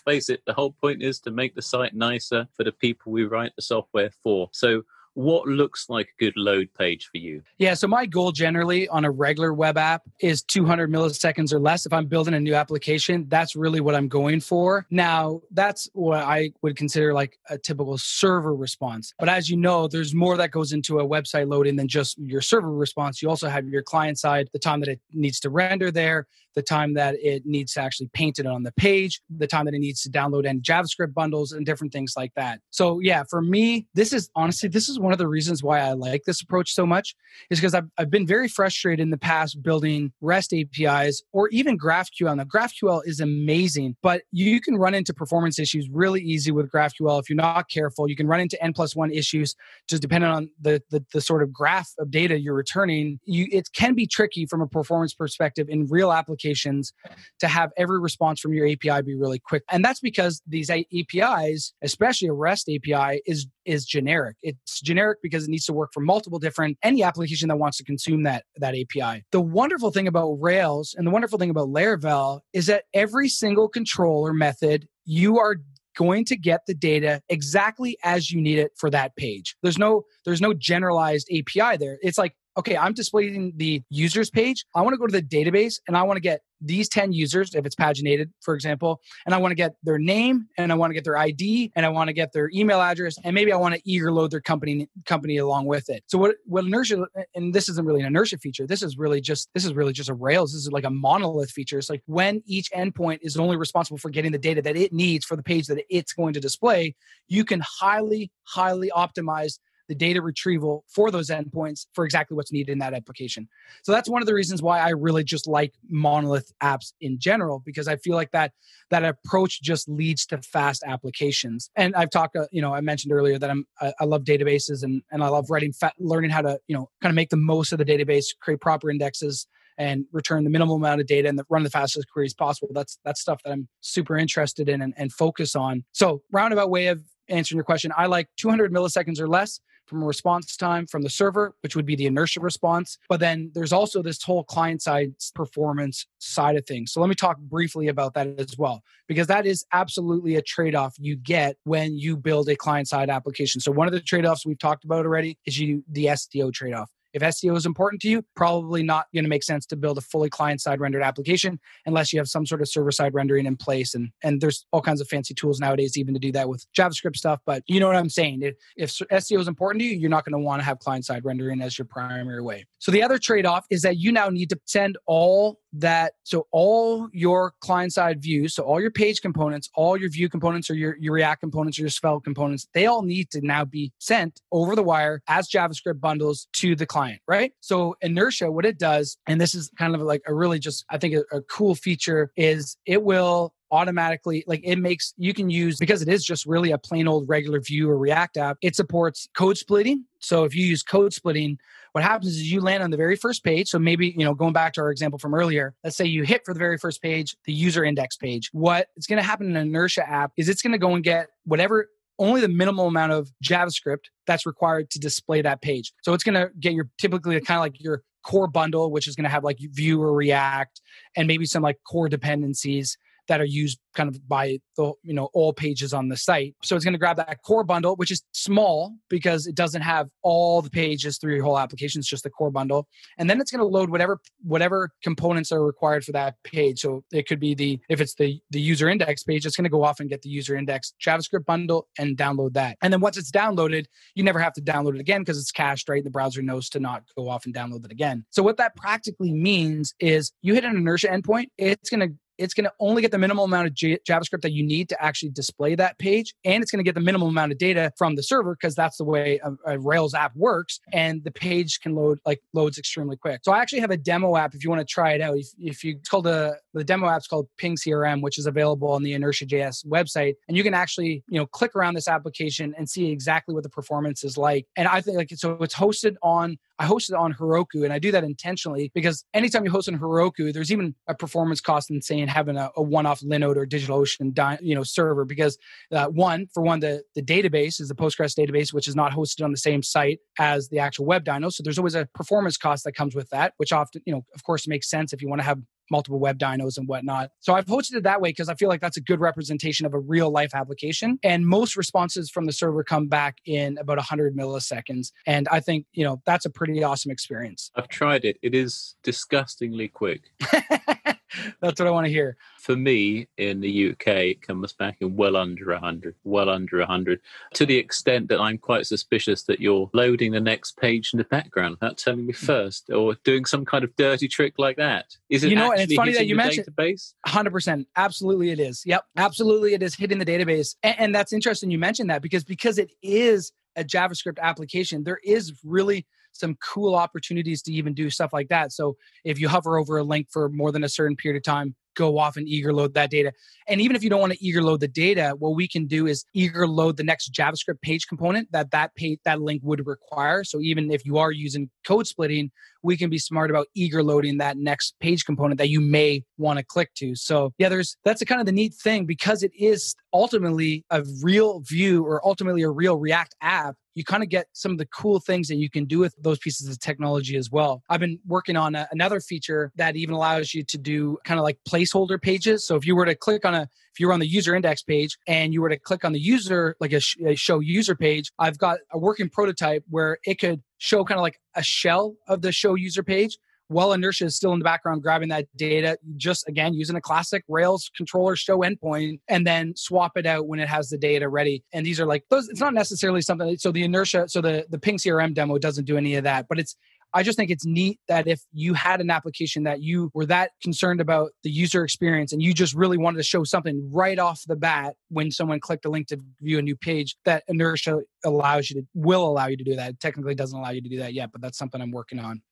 [0.00, 3.24] face it, the whole point is to make the site nicer for the people we
[3.24, 4.47] write the software for.
[4.52, 4.82] So
[5.18, 7.42] what looks like a good load page for you?
[7.58, 11.86] Yeah, so my goal generally on a regular web app is 200 milliseconds or less.
[11.86, 14.86] If I'm building a new application, that's really what I'm going for.
[14.90, 19.12] Now, that's what I would consider like a typical server response.
[19.18, 22.40] But as you know, there's more that goes into a website loading than just your
[22.40, 23.20] server response.
[23.20, 26.62] You also have your client side, the time that it needs to render there, the
[26.62, 29.78] time that it needs to actually paint it on the page, the time that it
[29.78, 32.60] needs to download any JavaScript bundles and different things like that.
[32.70, 35.92] So yeah, for me, this is honestly, this is one of the reasons why I
[35.92, 37.14] like this approach so much
[37.50, 41.78] is because I've, I've been very frustrated in the past building REST APIs or even
[41.78, 42.36] GraphQL.
[42.36, 47.20] Now GraphQL is amazing, but you can run into performance issues really easy with GraphQL
[47.20, 48.08] if you're not careful.
[48.08, 49.54] You can run into N plus one issues
[49.88, 53.20] just depending on the, the, the sort of graph of data you're returning.
[53.24, 56.92] You, it can be tricky from a performance perspective in real applications applications
[57.40, 59.62] to have every response from your API be really quick.
[59.70, 64.36] And that's because these APIs, especially a REST API, is is generic.
[64.42, 67.84] It's generic because it needs to work for multiple different any application that wants to
[67.84, 69.24] consume that that API.
[69.32, 73.68] The wonderful thing about Rails and the wonderful thing about Laravel is that every single
[73.68, 75.56] controller method you are
[75.96, 79.56] going to get the data exactly as you need it for that page.
[79.62, 81.98] There's no there's no generalized API there.
[82.02, 84.64] It's like okay, I'm displaying the users page.
[84.74, 87.54] I want to go to the database and I want to get these 10 users,
[87.54, 90.90] if it's paginated, for example, and I want to get their name and I want
[90.90, 93.56] to get their ID and I want to get their email address and maybe I
[93.56, 96.02] want to eager load their company company along with it.
[96.08, 98.66] So what what inertia and this isn't really an inertia feature.
[98.66, 100.52] This is really just this is really just a Rails.
[100.52, 101.78] This is like a monolith feature.
[101.78, 105.24] It's like when each endpoint is only responsible for getting the data that it needs
[105.24, 106.96] for the page that it's going to display,
[107.28, 112.70] you can highly highly optimize the data retrieval for those endpoints for exactly what's needed
[112.70, 113.48] in that application.
[113.82, 117.62] So that's one of the reasons why I really just like monolith apps in general
[117.64, 118.52] because I feel like that
[118.90, 121.70] that approach just leads to fast applications.
[121.76, 124.82] And I've talked, uh, you know, I mentioned earlier that I'm I, I love databases
[124.82, 127.36] and and I love writing, fa- learning how to you know kind of make the
[127.36, 129.46] most of the database, create proper indexes
[129.78, 132.68] and return the minimal amount of data and the, run the fastest queries possible.
[132.72, 135.84] That's that's stuff that I'm super interested in and, and focus on.
[135.92, 140.56] So roundabout way of answering your question, I like 200 milliseconds or less from response
[140.56, 142.98] time from the server, which would be the inertia response.
[143.08, 146.92] But then there's also this whole client side performance side of things.
[146.92, 150.74] So let me talk briefly about that as well, because that is absolutely a trade
[150.74, 153.60] off you get when you build a client side application.
[153.60, 156.74] So one of the trade offs we've talked about already is you the SEO trade
[156.74, 156.90] off.
[157.12, 160.00] If SEO is important to you, probably not going to make sense to build a
[160.00, 163.56] fully client side rendered application unless you have some sort of server side rendering in
[163.56, 163.94] place.
[163.94, 167.16] And and there's all kinds of fancy tools nowadays even to do that with JavaScript
[167.16, 167.40] stuff.
[167.46, 168.42] But you know what I'm saying?
[168.42, 168.90] If, if
[169.24, 171.60] SEO is important to you, you're not going to want to have client side rendering
[171.60, 172.66] as your primary way.
[172.78, 176.46] So the other trade off is that you now need to send all that so
[176.50, 180.74] all your client side views so all your page components all your Vue components or
[180.74, 184.40] your, your react components or your svelte components they all need to now be sent
[184.52, 187.52] over the wire as javascript bundles to the client right?
[187.60, 190.98] So inertia what it does and this is kind of like a really just i
[190.98, 195.78] think a, a cool feature is it will automatically like it makes you can use
[195.78, 199.28] because it is just really a plain old regular Vue or react app it supports
[199.36, 200.04] code splitting.
[200.20, 201.58] So if you use code splitting
[201.98, 203.68] what happens is you land on the very first page.
[203.68, 206.42] So maybe, you know, going back to our example from earlier, let's say you hit
[206.44, 208.50] for the very first page, the user index page.
[208.52, 211.02] What is going to happen in an inertia app is it's going to go and
[211.02, 211.88] get whatever
[212.20, 215.92] only the minimal amount of JavaScript that's required to display that page.
[216.02, 219.16] So it's going to get your typically kind of like your core bundle, which is
[219.16, 220.80] going to have like Vue or React
[221.16, 222.96] and maybe some like core dependencies
[223.28, 226.54] that are used kind of by the you know all pages on the site.
[226.62, 230.08] So it's going to grab that core bundle, which is small because it doesn't have
[230.22, 232.00] all the pages through your whole application.
[232.00, 232.86] It's just the core bundle,
[233.18, 236.80] and then it's going to load whatever whatever components are required for that page.
[236.80, 239.70] So it could be the if it's the the user index page, it's going to
[239.70, 242.76] go off and get the user index JavaScript bundle and download that.
[242.82, 245.88] And then once it's downloaded, you never have to download it again because it's cached,
[245.88, 246.02] right?
[246.02, 248.24] The browser knows to not go off and download it again.
[248.30, 252.54] So what that practically means is you hit an inertia endpoint, it's going to it's
[252.54, 255.30] going to only get the minimal amount of J- JavaScript that you need to actually
[255.30, 256.34] display that page.
[256.44, 258.96] And it's going to get the minimal amount of data from the server because that's
[258.96, 260.80] the way a, a, Rails app works.
[260.92, 263.40] And the page can load, like loads extremely quick.
[263.44, 265.36] So I actually have a demo app if you want to try it out.
[265.36, 268.90] If, if you, it's called a, the demo app's called Ping CRM, which is available
[268.90, 270.34] on the Inertia.js website.
[270.48, 273.70] And you can actually, you know, click around this application and see exactly what the
[273.70, 274.66] performance is like.
[274.76, 277.98] And I think like, so it's hosted on I host it on Heroku, and I
[277.98, 282.00] do that intentionally because anytime you host on Heroku, there's even a performance cost in
[282.00, 285.24] saying having a, a one-off Linode or DigitalOcean, di- you know, server.
[285.24, 285.58] Because
[285.92, 289.44] uh, one, for one, the the database is the Postgres database, which is not hosted
[289.44, 291.52] on the same site as the actual web dyno.
[291.52, 294.44] So there's always a performance cost that comes with that, which often, you know, of
[294.44, 295.60] course, makes sense if you want to have
[295.90, 297.30] multiple web dynos and whatnot.
[297.40, 299.94] So I've hosted it that way because I feel like that's a good representation of
[299.94, 301.18] a real life application.
[301.22, 305.12] And most responses from the server come back in about 100 milliseconds.
[305.26, 307.70] And I think, you know, that's a pretty awesome experience.
[307.74, 308.38] I've tried it.
[308.42, 310.22] It is disgustingly quick.
[311.60, 312.36] That's what I want to hear.
[312.60, 317.20] For me, in the UK, it comes back in well under 100, well under 100,
[317.54, 321.24] to the extent that I'm quite suspicious that you're loading the next page in the
[321.24, 322.46] background without telling me hmm.
[322.46, 325.16] first or doing some kind of dirty trick like that.
[325.28, 327.14] Is it You know, and it's funny that you the mentioned- database?
[327.26, 328.82] 100% absolutely it is.
[328.86, 329.04] Yep.
[329.16, 330.76] Absolutely it is hitting the database.
[330.82, 335.20] And, and that's interesting you mentioned that because because it is a javascript application there
[335.22, 336.06] is really
[336.38, 340.04] some cool opportunities to even do stuff like that so if you hover over a
[340.04, 343.10] link for more than a certain period of time go off and eager load that
[343.10, 343.32] data
[343.66, 346.06] and even if you don't want to eager load the data what we can do
[346.06, 350.44] is eager load the next javascript page component that that page that link would require
[350.44, 352.50] so even if you are using code splitting
[352.82, 356.58] we can be smart about eager loading that next page component that you may want
[356.58, 357.14] to click to.
[357.14, 361.04] So yeah, there's that's a kind of the neat thing because it is ultimately a
[361.22, 363.76] real Vue or ultimately a real React app.
[363.98, 366.38] You kind of get some of the cool things that you can do with those
[366.38, 367.82] pieces of technology as well.
[367.88, 371.44] I've been working on a, another feature that even allows you to do kind of
[371.44, 372.64] like placeholder pages.
[372.64, 374.82] So if you were to click on a if you were on the user index
[374.82, 377.96] page and you were to click on the user like a, sh- a show user
[377.96, 382.14] page, I've got a working prototype where it could show kind of like a shell
[382.28, 383.38] of the show user page
[383.68, 387.44] while inertia is still in the background grabbing that data just again using a classic
[387.48, 391.62] rails controller show endpoint and then swap it out when it has the data ready
[391.72, 394.78] and these are like those it's not necessarily something so the inertia so the the
[394.78, 396.76] ping crm demo doesn't do any of that but it's
[397.14, 400.50] I just think it's neat that if you had an application that you were that
[400.62, 404.42] concerned about the user experience and you just really wanted to show something right off
[404.46, 408.68] the bat when someone clicked a link to view a new page, that inertia allows
[408.68, 409.90] you to will allow you to do that.
[409.90, 412.42] It technically doesn't allow you to do that yet, but that's something I'm working on.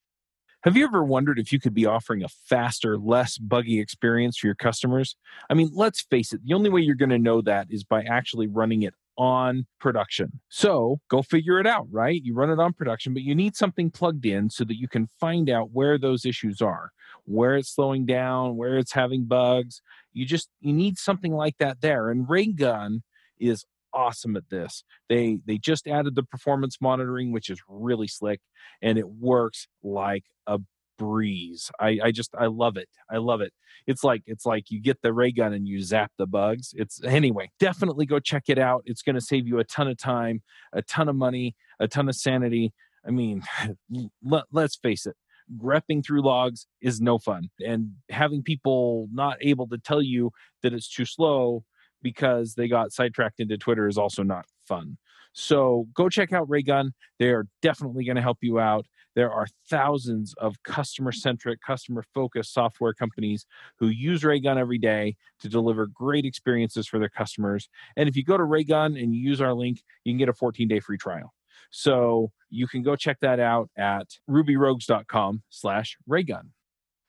[0.67, 4.47] Have you ever wondered if you could be offering a faster, less buggy experience for
[4.47, 5.15] your customers?
[5.49, 8.03] I mean, let's face it, the only way you're going to know that is by
[8.03, 10.41] actually running it on production.
[10.49, 12.21] So go figure it out, right?
[12.21, 15.07] You run it on production, but you need something plugged in so that you can
[15.21, 16.91] find out where those issues are,
[17.23, 19.81] where it's slowing down, where it's having bugs.
[20.11, 22.09] You just you need something like that there.
[22.09, 23.03] And Raygun
[23.39, 23.63] is
[23.97, 24.83] awesome at this.
[25.09, 28.39] They they just added the performance monitoring, which is really slick,
[28.81, 30.59] and it works like a
[30.97, 31.71] breeze.
[31.79, 32.87] I, I just I love it.
[33.09, 33.53] I love it.
[33.87, 36.73] It's like it's like you get the ray gun and you zap the bugs.
[36.75, 38.83] It's anyway, definitely go check it out.
[38.85, 40.41] It's going to save you a ton of time,
[40.73, 42.73] a ton of money, a ton of sanity.
[43.05, 43.43] I mean,
[44.23, 45.15] let, let's face it.
[45.57, 50.31] Grepping through logs is no fun, and having people not able to tell you
[50.61, 51.63] that it's too slow
[52.07, 54.97] because they got sidetracked into Twitter is also not fun.
[55.33, 56.93] So go check out Raygun.
[57.19, 58.85] They are definitely going to help you out.
[59.13, 63.45] There are thousands of customer centric, customer focused software companies
[63.77, 67.67] who use Raygun every day to deliver great experiences for their customers.
[67.97, 70.67] And if you go to Raygun and use our link, you can get a 14
[70.69, 71.33] day free trial.
[71.71, 76.51] So you can go check that out at rubyrogues.com slash Raygun.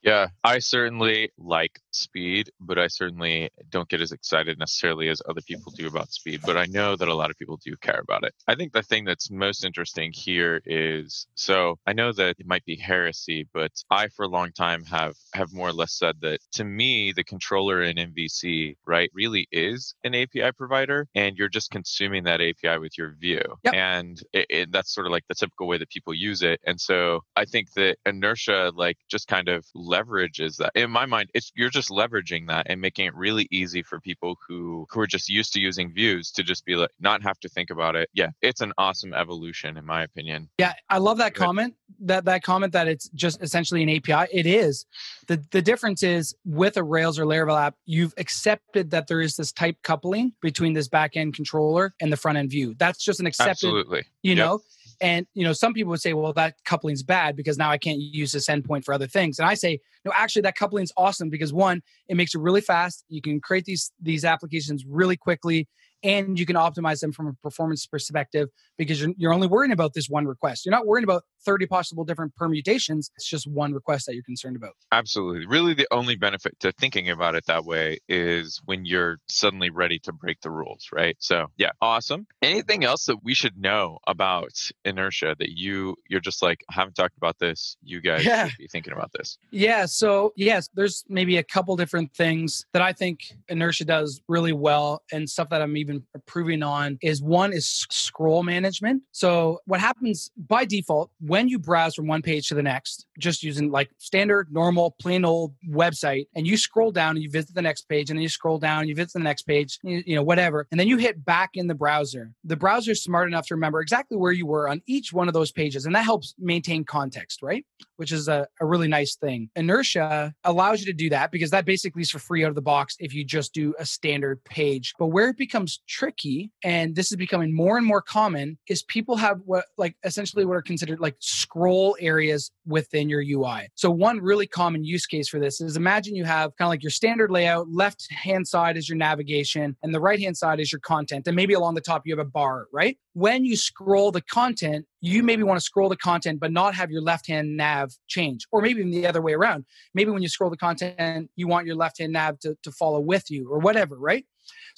[0.03, 5.41] Yeah, I certainly like speed, but I certainly don't get as excited necessarily as other
[5.47, 6.41] people do about speed.
[6.47, 8.33] But I know that a lot of people do care about it.
[8.47, 12.65] I think the thing that's most interesting here is so I know that it might
[12.65, 16.39] be heresy, but I for a long time have have more or less said that
[16.53, 21.71] to me the controller in MVC right really is an API provider, and you're just
[21.71, 23.75] consuming that API with your view, Yep.
[23.75, 26.61] and it, it, that's sort of like the typical way that people use it.
[26.65, 31.29] And so I think that inertia like just kind of leverages that in my mind
[31.35, 35.07] it's you're just leveraging that and making it really easy for people who who are
[35.07, 38.09] just used to using views to just be like not have to think about it
[38.13, 41.45] yeah it's an awesome evolution in my opinion Yeah, I love that Good.
[41.45, 41.75] comment.
[42.01, 44.29] That that comment that it's just essentially an API.
[44.33, 44.87] It is.
[45.27, 49.37] The the difference is with a Rails or Laravel app, you've accepted that there is
[49.37, 52.75] this type coupling between this back end controller and the front end view.
[52.79, 54.39] That's just an accepted, absolutely you Yep.
[54.39, 54.61] know.
[55.01, 58.01] And you know, some people would say, well, that coupling's bad because now I can't
[58.01, 59.39] use this endpoint for other things.
[59.39, 63.05] And I say, no, actually, that coupling's awesome because one, it makes it really fast.
[63.09, 65.69] You can create these these applications really quickly,
[66.03, 69.95] and you can optimize them from a performance perspective because you're, you're only worrying about
[69.95, 70.65] this one request.
[70.65, 73.11] You're not worrying about 30 possible different permutations.
[73.17, 74.73] It's just one request that you're concerned about.
[74.93, 79.71] absolutely really the only benefit to thinking about it that way is when you're suddenly
[79.71, 83.99] ready to break the rules right so yeah awesome anything else that we should know
[84.07, 84.51] about
[84.85, 88.49] inertia that you you're just like I haven't talked about this you guys Yeah.
[88.49, 89.87] should be thinking about this Yeah.
[89.87, 95.03] So, yes, there's maybe a couple different things that I think Inertia does really well
[95.13, 99.03] and stuff that I'm even been improving on is one is scroll management.
[99.13, 103.43] So what happens by default when you browse from one page to the next, just
[103.43, 107.63] using like standard, normal, plain old website, and you scroll down and you visit the
[107.63, 110.15] next page, and then you scroll down, and you visit the next page, you, you
[110.15, 112.33] know, whatever, and then you hit back in the browser.
[112.45, 115.35] The browser is smart enough to remember exactly where you were on each one of
[115.35, 117.65] those pages, and that helps maintain context, right?
[117.97, 119.51] Which is a, a really nice thing.
[119.57, 122.63] Inertia allows you to do that because that basically is for free out of the
[122.63, 124.95] box if you just do a standard page.
[124.99, 129.17] But where it becomes tricky, and this is becoming more and more common, is people
[129.17, 133.69] have what like essentially what are considered like scroll areas within your UI.
[133.75, 136.83] So one really common use case for this is imagine you have kind of like
[136.83, 140.73] your standard layout, left hand side is your navigation and the right hand side is
[140.73, 141.27] your content.
[141.27, 142.99] And maybe along the top you have a bar, right?
[143.15, 146.91] When you scroll the content, you maybe want to scroll the content but not have
[146.91, 149.65] your left hand nav change or maybe even the other way around
[149.95, 153.01] maybe when you scroll the content you want your left hand nav to, to follow
[153.01, 154.27] with you or whatever right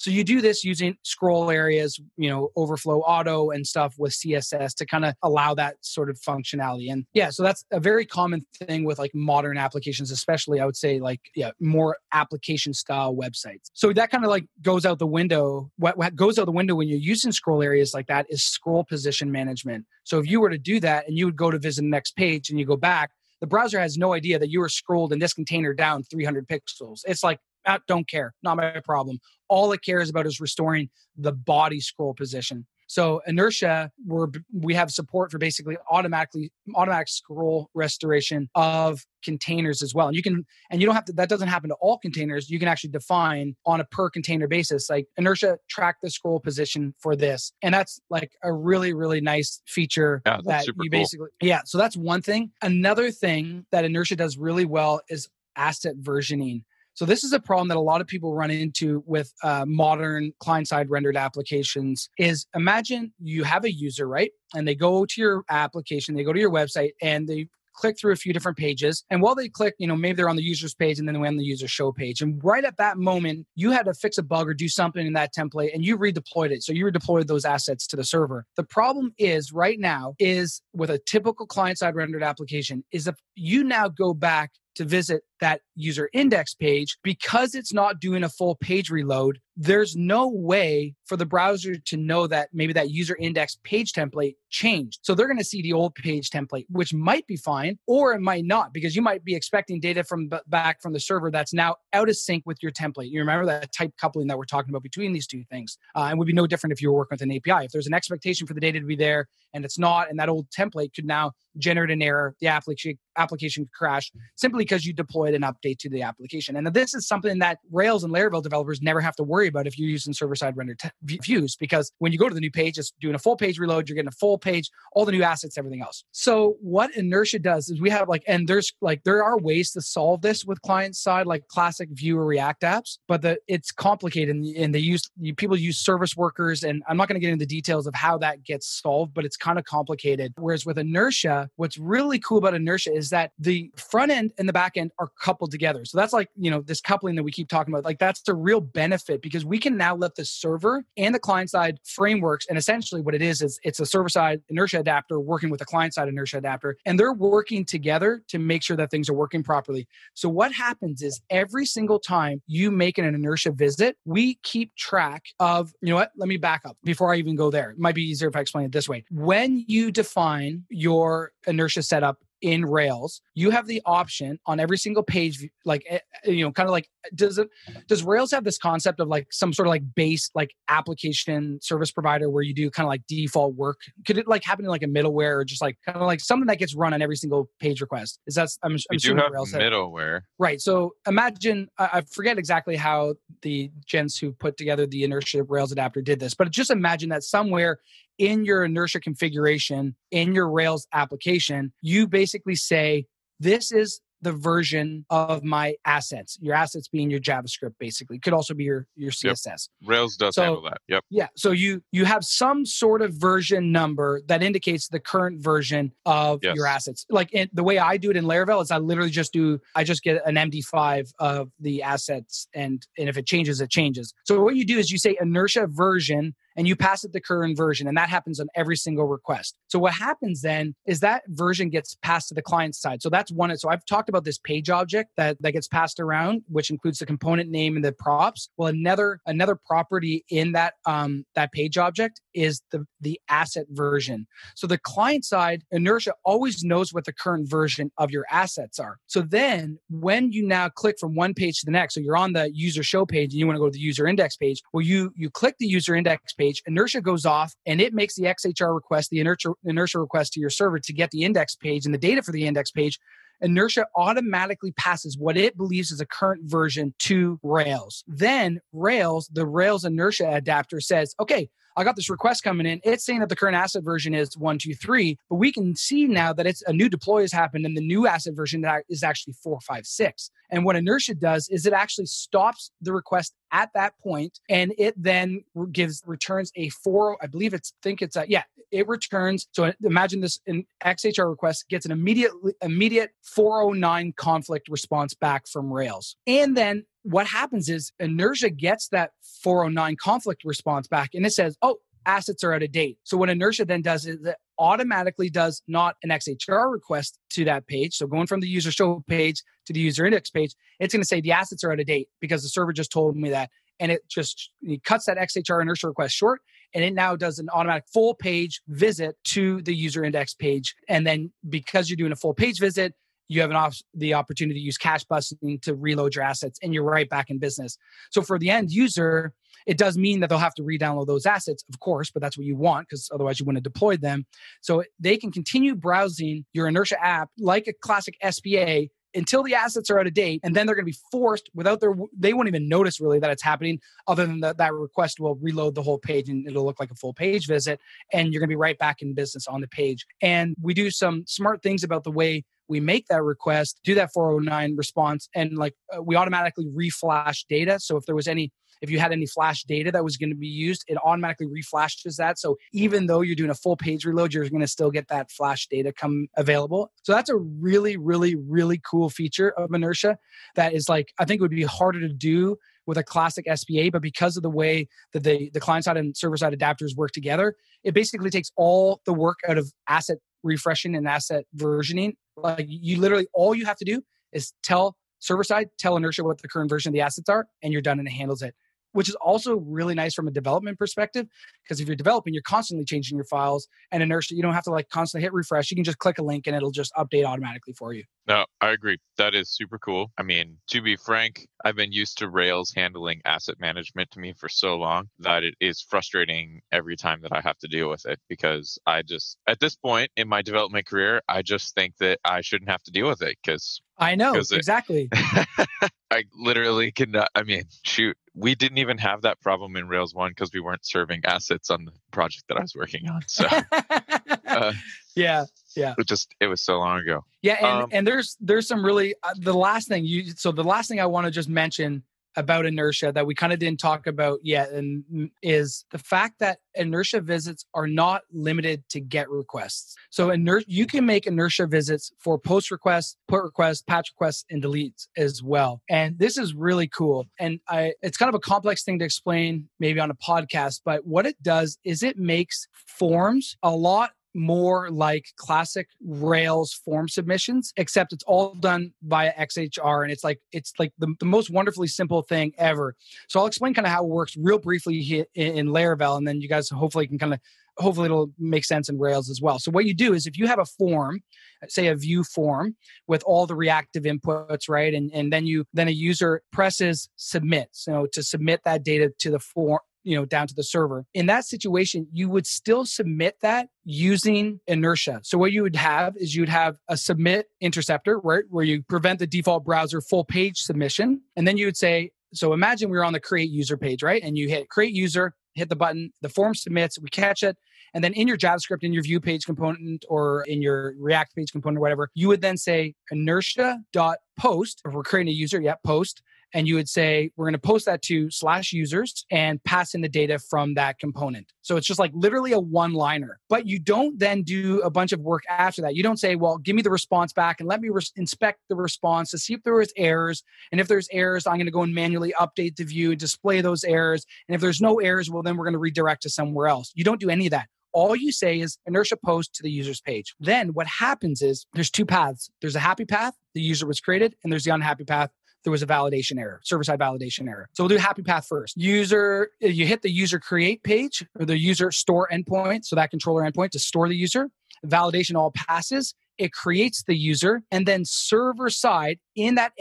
[0.01, 4.73] so you do this using scroll areas, you know, overflow auto and stuff with CSS
[4.77, 6.91] to kind of allow that sort of functionality.
[6.91, 10.75] And yeah, so that's a very common thing with like modern applications, especially I would
[10.75, 13.69] say like, yeah, more application style websites.
[13.73, 15.69] So that kind of like goes out the window.
[15.77, 18.83] What, what goes out the window when you're using scroll areas like that is scroll
[18.83, 19.85] position management.
[20.03, 22.15] So if you were to do that and you would go to visit the next
[22.15, 25.19] page and you go back, the browser has no idea that you were scrolled in
[25.19, 27.01] this container down 300 pixels.
[27.05, 29.19] It's like, ah, don't care, not my problem
[29.51, 32.65] all it cares about is restoring the body scroll position.
[32.87, 39.93] So inertia, we're, we have support for basically automatically automatic scroll restoration of containers as
[39.93, 40.07] well.
[40.07, 42.49] And you can and you don't have to that doesn't happen to all containers.
[42.49, 46.93] You can actually define on a per container basis like inertia track the scroll position
[46.99, 47.53] for this.
[47.61, 50.89] And that's like a really really nice feature yeah, that you cool.
[50.89, 52.51] basically Yeah, so that's one thing.
[52.61, 56.63] Another thing that inertia does really well is asset versioning.
[57.01, 60.33] So this is a problem that a lot of people run into with uh, modern
[60.37, 62.11] client-side rendered applications.
[62.19, 66.31] Is imagine you have a user, right, and they go to your application, they go
[66.31, 69.03] to your website, and they click through a few different pages.
[69.09, 71.25] And while they click, you know, maybe they're on the user's page and then they're
[71.25, 72.21] on the user show page.
[72.21, 75.13] And right at that moment, you had to fix a bug or do something in
[75.13, 76.63] that template and you redeployed it.
[76.63, 78.45] So you redeployed those assets to the server.
[78.55, 83.15] The problem is right now is with a typical client side rendered application is if
[83.35, 88.29] you now go back to visit that user index page, because it's not doing a
[88.29, 93.15] full page reload, there's no way for the browser to know that maybe that user
[93.17, 94.97] index page template changed.
[95.03, 98.21] So they're going to see the old page template, which might be fine, or it
[98.21, 101.75] might not, because you might be expecting data from back from the server that's now
[101.93, 103.11] out of sync with your template.
[103.11, 106.17] You remember that type coupling that we're talking about between these two things, uh, and
[106.17, 107.65] would be no different if you were working with an API.
[107.65, 110.29] If there's an expectation for the data to be there and it's not, and that
[110.29, 115.33] old template could now generate an error, the application application crash simply because you deployed
[115.33, 116.55] an update to the application.
[116.55, 119.77] And this is something that Rails and Laravel developers never have to worry about if
[119.77, 122.77] you're using server side rendered t- views, because when you go to the new page,
[122.77, 125.57] it's doing a full page reload, you're getting a full page, all the new assets,
[125.57, 126.03] everything else.
[126.11, 129.81] So what inertia does is we have like, and there's like, there are ways to
[129.81, 134.35] solve this with client side, like classic Vue or React apps, but the, it's complicated
[134.35, 136.63] and, and they use, people use service workers.
[136.63, 139.25] And I'm not going to get into the details of how that gets solved, but
[139.25, 140.33] it's kind of complicated.
[140.37, 144.53] Whereas with inertia, what's really cool about inertia is that the front end and the
[144.53, 145.85] back end are coupled together.
[145.85, 147.83] So that's like, you know, this coupling that we keep talking about.
[147.83, 151.49] Like that's the real benefit because we can now let the server and the client
[151.49, 152.45] side frameworks.
[152.47, 155.65] And essentially what it is, is it's a server side inertia adapter working with a
[155.65, 156.77] client side inertia adapter.
[156.85, 159.87] And they're working together to make sure that things are working properly.
[160.13, 165.25] So what happens is every single time you make an inertia visit, we keep track
[165.39, 167.71] of, you know what, let me back up before I even go there.
[167.71, 169.03] It might be easier if I explain it this way.
[169.09, 175.03] When you define your inertia setup in Rails, you have the option on every single
[175.03, 177.49] page, like eh, eh, you know, kind of like does it
[177.87, 181.91] does Rails have this concept of like some sort of like base like application service
[181.91, 183.79] provider where you do kind of like default work?
[184.05, 186.47] Could it like happen in like a middleware or just like kind of like something
[186.47, 188.19] that gets run on every single page request?
[188.27, 190.59] Is that I'm, I'm we do have Rails middleware, right?
[190.59, 196.01] So imagine I forget exactly how the gents who put together the inertia Rails adapter
[196.01, 197.79] did this, but just imagine that somewhere
[198.21, 203.07] in your inertia configuration in your Rails application, you basically say,
[203.39, 206.37] this is the version of my assets.
[206.39, 208.19] Your assets being your JavaScript, basically.
[208.19, 209.45] Could also be your your CSS.
[209.45, 209.89] Yep.
[209.89, 210.77] Rails does so, handle that.
[210.87, 211.03] Yep.
[211.09, 211.27] Yeah.
[211.35, 216.41] So you you have some sort of version number that indicates the current version of
[216.43, 216.55] yes.
[216.55, 217.07] your assets.
[217.09, 219.83] Like in, the way I do it in Laravel is I literally just do I
[219.83, 224.13] just get an MD5 of the assets, and and if it changes, it changes.
[224.25, 227.57] So what you do is you say inertia version and you pass it the current
[227.57, 227.87] version.
[227.87, 229.55] And that happens on every single request.
[229.69, 233.01] So what happens then is that version gets passed to the client side.
[233.01, 233.57] So that's one.
[233.57, 237.07] So I've talked about this page object that, that gets passed around, which includes the
[237.07, 238.49] component name and the props.
[238.57, 244.27] Well, another another property in that um, that page object is the the asset version.
[244.55, 248.97] So the client side inertia always knows what the current version of your assets are.
[249.07, 252.33] So then when you now click from one page to the next, so you're on
[252.33, 254.85] the user show page and you want to go to the user index page, well
[254.85, 258.73] you you click the user index page, inertia goes off and it makes the XHR
[258.73, 261.99] request, the inertia inertia request to your server to get the index page and the
[261.99, 262.99] data for the index page
[263.41, 268.03] inertia automatically passes what it believes is a current version to Rails.
[268.07, 272.81] Then Rails, the Rails inertia adapter says, okay, I got this request coming in.
[272.83, 276.05] It's saying that the current asset version is one, two, three, but we can see
[276.05, 279.03] now that it's a new deploy has happened and the new asset version that is
[279.03, 280.31] actually four, five, six.
[280.49, 284.93] And what inertia does is it actually stops the request at that point and it
[285.01, 289.47] then gives returns a four, I believe it's think it's a yeah, it returns.
[289.51, 292.31] So imagine this in XHR request gets an immediate
[292.61, 296.15] immediate 409 conflict response back from Rails.
[296.25, 299.11] And then what happens is inertia gets that
[299.43, 302.97] 409 conflict response back and it says, oh, assets are out of date.
[303.03, 304.19] So what inertia then does is
[304.61, 307.95] automatically does not an XHR request to that page.
[307.95, 311.07] So going from the user show page to the user index page, it's going to
[311.07, 313.49] say the assets are out of date because the server just told me that.
[313.79, 316.41] And it just it cuts that XHR inertia request short
[316.75, 320.75] and it now does an automatic full page visit to the user index page.
[320.87, 322.93] And then because you're doing a full page visit,
[323.27, 326.73] you have an op- the opportunity to use cache busting to reload your assets and
[326.73, 327.77] you're right back in business.
[328.11, 329.33] So for the end user,
[329.67, 332.45] it does mean that they'll have to re-download those assets, of course, but that's what
[332.45, 334.25] you want because otherwise you wouldn't have deployed them.
[334.61, 339.89] So they can continue browsing your Inertia app like a classic SPA until the assets
[339.89, 342.47] are out of date and then they're going to be forced without their they won't
[342.47, 345.97] even notice really that it's happening other than that that request will reload the whole
[345.97, 347.79] page and it'll look like a full page visit
[348.13, 350.89] and you're going to be right back in business on the page and we do
[350.89, 355.57] some smart things about the way we make that request do that 409 response and
[355.57, 358.51] like uh, we automatically reflash data so if there was any
[358.81, 362.15] if you had any flash data that was going to be used, it automatically reflashes
[362.17, 362.39] that.
[362.39, 365.31] So even though you're doing a full page reload, you're going to still get that
[365.31, 366.91] flash data come available.
[367.03, 370.17] So that's a really, really, really cool feature of Inertia
[370.55, 372.57] that is like, I think it would be harder to do
[372.87, 376.17] with a classic SPA, but because of the way that the, the client side and
[376.17, 380.95] server side adapters work together, it basically takes all the work out of asset refreshing
[380.95, 382.13] and asset versioning.
[382.35, 384.01] Like you literally, all you have to do
[384.33, 387.71] is tell server side, tell inertia what the current version of the assets are, and
[387.71, 388.55] you're done and it handles it
[388.93, 391.27] which is also really nice from a development perspective
[391.63, 394.35] because if you're developing you're constantly changing your files and inertia.
[394.35, 395.71] You don't have to like constantly hit refresh.
[395.71, 398.03] You can just click a link and it'll just update automatically for you.
[398.27, 398.97] No i agree.
[399.17, 400.11] That is super cool.
[400.17, 404.33] I mean to be frank i've been used to rails handling asset management to me
[404.37, 408.05] for so long that it is frustrating every time that i have to deal with
[408.05, 412.19] it because i just at this point in my development career i just think that
[412.25, 415.09] i shouldn't have to deal with it because I know exactly.
[416.11, 417.29] I literally cannot.
[417.35, 420.85] I mean, shoot, we didn't even have that problem in Rails one because we weren't
[420.85, 423.21] serving assets on the project that I was working on.
[423.27, 423.47] So,
[424.47, 424.73] uh,
[425.15, 427.23] yeah, yeah, it just it was so long ago.
[427.41, 430.31] Yeah, and um, and there's there's some really uh, the last thing you.
[430.35, 432.03] So the last thing I want to just mention
[432.35, 436.59] about inertia that we kind of didn't talk about yet and is the fact that
[436.75, 439.95] inertia visits are not limited to get requests.
[440.09, 444.63] So inertia you can make inertia visits for post requests put requests patch requests and
[444.63, 445.81] deletes as well.
[445.89, 447.27] And this is really cool.
[447.39, 451.05] And i it's kind of a complex thing to explain maybe on a podcast but
[451.05, 457.73] what it does is it makes forms a lot more like classic Rails form submissions,
[457.77, 460.03] except it's all done via XHR.
[460.03, 462.95] And it's like, it's like the, the most wonderfully simple thing ever.
[463.27, 466.17] So I'll explain kind of how it works real briefly here in, in Laravel.
[466.17, 467.39] And then you guys hopefully can kind of,
[467.77, 469.59] hopefully it'll make sense in Rails as well.
[469.59, 471.21] So what you do is if you have a form,
[471.67, 472.75] say a Vue form
[473.07, 474.93] with all the reactive inputs, right?
[474.93, 477.69] And, and then you, then a user presses submit.
[477.71, 481.05] So to submit that data to the form, you know down to the server.
[481.13, 485.21] In that situation you would still submit that using inertia.
[485.23, 489.19] So what you would have is you'd have a submit interceptor right where you prevent
[489.19, 491.21] the default browser full page submission.
[491.35, 494.21] And then you would say so imagine we are on the create user page right?
[494.23, 497.57] And you hit create user hit the button the form submits we catch it.
[497.93, 501.51] And then in your javascript in your Vue page component or in your react page
[501.51, 505.61] component or whatever you would then say inertia dot post if we're creating a user
[505.61, 506.21] yeah post
[506.53, 510.01] and you would say, we're going to post that to slash users and pass in
[510.01, 511.51] the data from that component.
[511.61, 515.11] So it's just like literally a one liner, but you don't then do a bunch
[515.11, 515.95] of work after that.
[515.95, 518.75] You don't say, well, give me the response back and let me res- inspect the
[518.75, 520.43] response to see if there was errors.
[520.71, 523.61] And if there's errors, I'm going to go and manually update the view and display
[523.61, 524.25] those errors.
[524.47, 526.91] And if there's no errors, well, then we're going to redirect to somewhere else.
[526.95, 530.01] You don't do any of that all you say is inertia post to the user's
[530.01, 530.35] page.
[530.39, 532.49] Then what happens is there's two paths.
[532.61, 535.29] There's a happy path, the user was created, and there's the unhappy path,
[535.63, 537.69] there was a validation error, server side validation error.
[537.73, 538.77] So we'll do happy path first.
[538.77, 542.85] User, you hit the user create page or the user store endpoint.
[542.85, 544.49] So that controller endpoint to store the user.
[544.85, 546.15] Validation all passes.
[546.37, 549.73] It creates the user and then server side in that,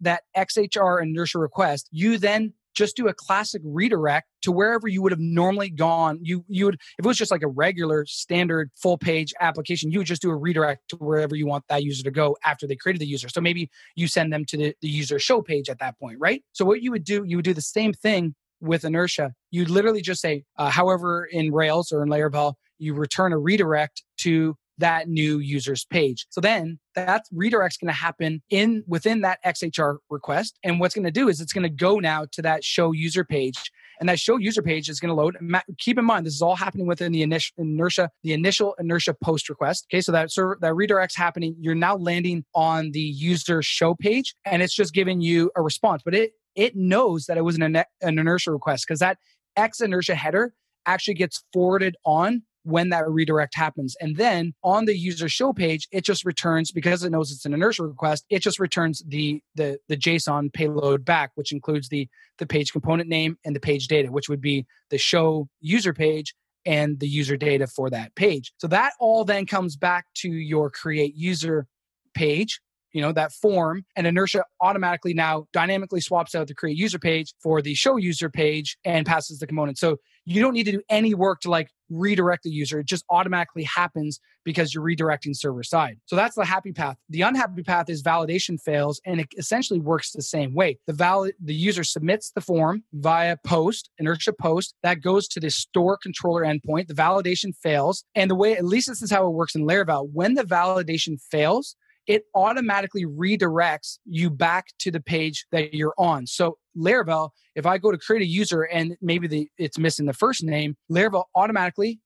[0.00, 5.12] that XHR inertia request, you then just do a classic redirect to wherever you would
[5.12, 6.20] have normally gone.
[6.22, 9.98] You you would if it was just like a regular standard full page application, you
[9.98, 12.76] would just do a redirect to wherever you want that user to go after they
[12.76, 13.28] created the user.
[13.28, 16.42] So maybe you send them to the, the user show page at that point, right?
[16.52, 19.32] So what you would do, you would do the same thing with inertia.
[19.50, 24.04] You literally just say, uh, however, in Rails or in Laravel, you return a redirect
[24.18, 26.26] to that new user's page.
[26.30, 30.58] So then that redirect's going to happen in within that XHR request.
[30.64, 33.24] And what's going to do is it's going to go now to that show user
[33.24, 33.70] page.
[34.00, 35.36] And that show user page is going to load.
[35.78, 39.48] Keep in mind, this is all happening within the initial inertia, the initial inertia post
[39.48, 39.86] request.
[39.90, 41.56] Okay, so that server, that redirect's happening.
[41.58, 46.02] You're now landing on the user show page, and it's just giving you a response.
[46.04, 49.18] But it it knows that it was an, an inertia request because that
[49.56, 50.54] X inertia header
[50.86, 53.96] actually gets forwarded on when that redirect happens.
[54.00, 57.54] And then on the user show page, it just returns because it knows it's an
[57.54, 62.08] inertia request, it just returns the the the JSON payload back, which includes the
[62.38, 66.34] the page component name and the page data, which would be the show user page
[66.66, 68.52] and the user data for that page.
[68.58, 71.66] So that all then comes back to your create user
[72.14, 72.60] page
[72.92, 77.34] you know that form and inertia automatically now dynamically swaps out the create user page
[77.42, 80.82] for the show user page and passes the component so you don't need to do
[80.90, 82.80] any work to like redirect the user.
[82.80, 85.98] It just automatically happens because you're redirecting server side.
[86.04, 86.96] So that's the happy path.
[87.08, 90.78] The unhappy path is validation fails and it essentially works the same way.
[90.86, 95.50] The valid the user submits the form via post, inertia post, that goes to the
[95.50, 96.88] store controller endpoint.
[96.88, 98.04] The validation fails.
[98.14, 101.18] And the way, at least this is how it works in Laravel, when the validation
[101.30, 101.74] fails,
[102.08, 106.26] it automatically redirects you back to the page that you're on.
[106.26, 110.14] So Laravel, if I go to create a user and maybe the it's missing the
[110.14, 112.00] first name, Laravel automatically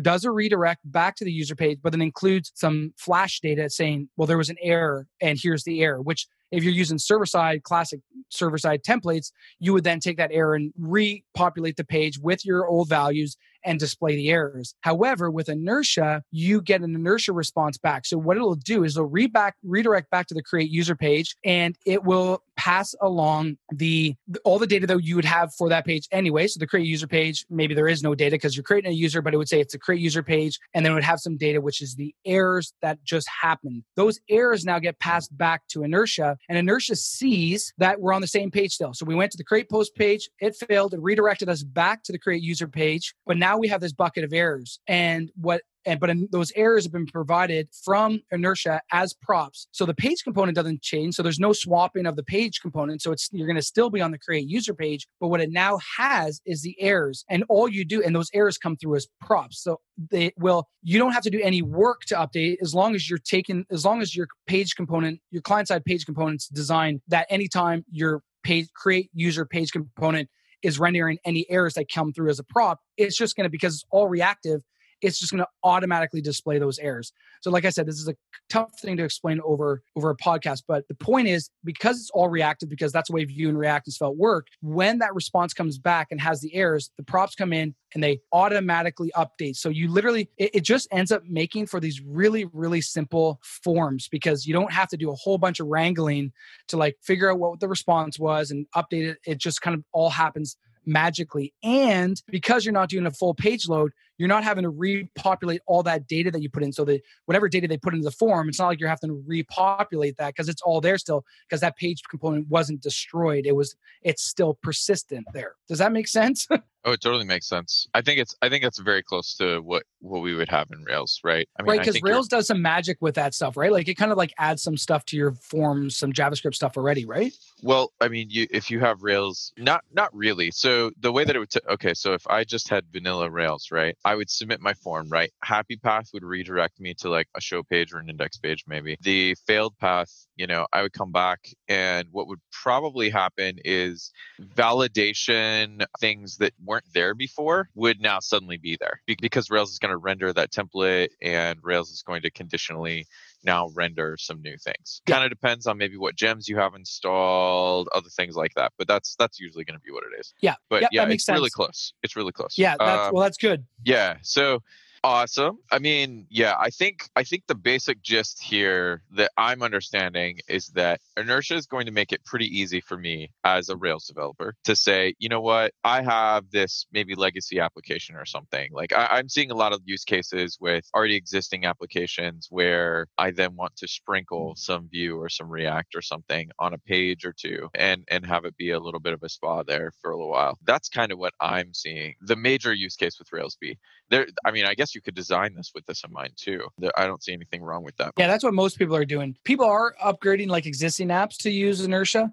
[0.00, 4.08] does a redirect back to the user page, but then includes some flash data saying,
[4.16, 7.62] well, there was an error and here's the error, which if you're using server side,
[7.62, 8.00] classic
[8.30, 12.66] server side templates, you would then take that error and repopulate the page with your
[12.66, 14.74] old values and display the errors.
[14.80, 18.06] However, with inertia, you get an inertia response back.
[18.06, 21.76] So what it'll do is it'll back, redirect back to the create user page and
[21.86, 26.06] it will pass along the all the data that you would have for that page
[26.12, 26.46] anyway.
[26.46, 29.22] So the create user page, maybe there is no data because you're creating a user,
[29.22, 31.36] but it would say it's a create user page, and then it would have some
[31.36, 33.82] data, which is the errors that just happened.
[33.96, 38.26] Those errors now get passed back to inertia, and inertia sees that we're on the
[38.26, 38.94] same page still.
[38.94, 42.12] So we went to the create post page, it failed, it redirected us back to
[42.12, 44.80] the create user page, but now we have this bucket of errors.
[44.86, 49.94] And what and but those errors have been provided from inertia as props so the
[49.94, 53.46] page component doesn't change so there's no swapping of the page component so it's you're
[53.46, 56.62] going to still be on the create user page but what it now has is
[56.62, 59.80] the errors and all you do and those errors come through as props so
[60.10, 63.18] they will you don't have to do any work to update as long as you're
[63.18, 67.84] taking as long as your page component your client side page components designed that anytime
[67.90, 70.28] your page create user page component
[70.62, 73.74] is rendering any errors that come through as a prop it's just going to because
[73.74, 74.62] it's all reactive
[75.02, 77.12] it's just going to automatically display those errors.
[77.42, 78.14] So like I said, this is a
[78.48, 82.28] tough thing to explain over over a podcast, but the point is because it's all
[82.28, 85.78] reactive because that's the way Vue and React and Svelte work, when that response comes
[85.78, 89.56] back and has the errors, the props come in and they automatically update.
[89.56, 94.08] So you literally it, it just ends up making for these really really simple forms
[94.08, 96.32] because you don't have to do a whole bunch of wrangling
[96.68, 99.18] to like figure out what the response was and update it.
[99.26, 101.52] It just kind of all happens magically.
[101.62, 105.82] And because you're not doing a full page load, you're not having to repopulate all
[105.82, 106.72] that data that you put in.
[106.72, 109.22] So that whatever data they put into the form, it's not like you're having to
[109.26, 113.46] repopulate that because it's all there still because that page component wasn't destroyed.
[113.46, 115.54] It was it's still persistent there.
[115.68, 116.46] Does that make sense?
[116.84, 117.86] Oh, it totally makes sense.
[117.94, 120.82] I think it's I think that's very close to what what we would have in
[120.82, 121.48] Rails, right?
[121.58, 123.70] I mean, right, because Rails does some magic with that stuff, right?
[123.70, 127.04] Like it kind of like adds some stuff to your forms, some JavaScript stuff already,
[127.04, 127.32] right?
[127.62, 130.50] Well, I mean, you if you have Rails, not not really.
[130.50, 133.68] So the way that it would t- okay, so if I just had vanilla Rails,
[133.70, 135.30] right, I would submit my form, right?
[135.44, 138.96] Happy path would redirect me to like a show page or an index page, maybe.
[139.00, 144.10] The failed path, you know, I would come back, and what would probably happen is
[144.40, 149.90] validation things that weren't there before would now suddenly be there because Rails is going
[149.90, 153.06] to render that template and Rails is going to conditionally
[153.44, 155.02] now render some new things.
[155.06, 155.16] Yeah.
[155.16, 158.72] Kind of depends on maybe what gems you have installed, other things like that.
[158.78, 160.32] But that's that's usually going to be what it is.
[160.40, 160.54] Yeah.
[160.70, 161.36] But yeah, yeah, it's sense.
[161.36, 161.92] really close.
[162.02, 162.56] It's really close.
[162.56, 162.76] Yeah.
[162.78, 163.66] That's, um, well, that's good.
[163.84, 164.16] Yeah.
[164.22, 164.62] So
[165.04, 165.58] awesome.
[165.70, 170.68] I mean yeah i think i think the basic gist here that i'm understanding is
[170.68, 174.54] that inertia is going to make it pretty easy for me as a rails developer
[174.64, 175.72] to say you know what?
[175.84, 178.70] I have this maybe legacy application or something.
[178.72, 183.30] Like I, i'm seeing a lot of use cases with already existing applications where i
[183.30, 184.56] then want to sprinkle mm-hmm.
[184.56, 188.44] some Vue or some react or something on a page or two and and have
[188.44, 190.58] it be a little bit of a spa there for a little while.
[190.64, 193.78] That's kind of what i'm seeing the major use case with Rails be.
[194.10, 196.66] There i mean i guess you could design this with this in mind too.
[196.96, 198.12] I don't see anything wrong with that.
[198.16, 199.36] Yeah that's what most people are doing.
[199.44, 202.32] People are upgrading like existing apps to use inertia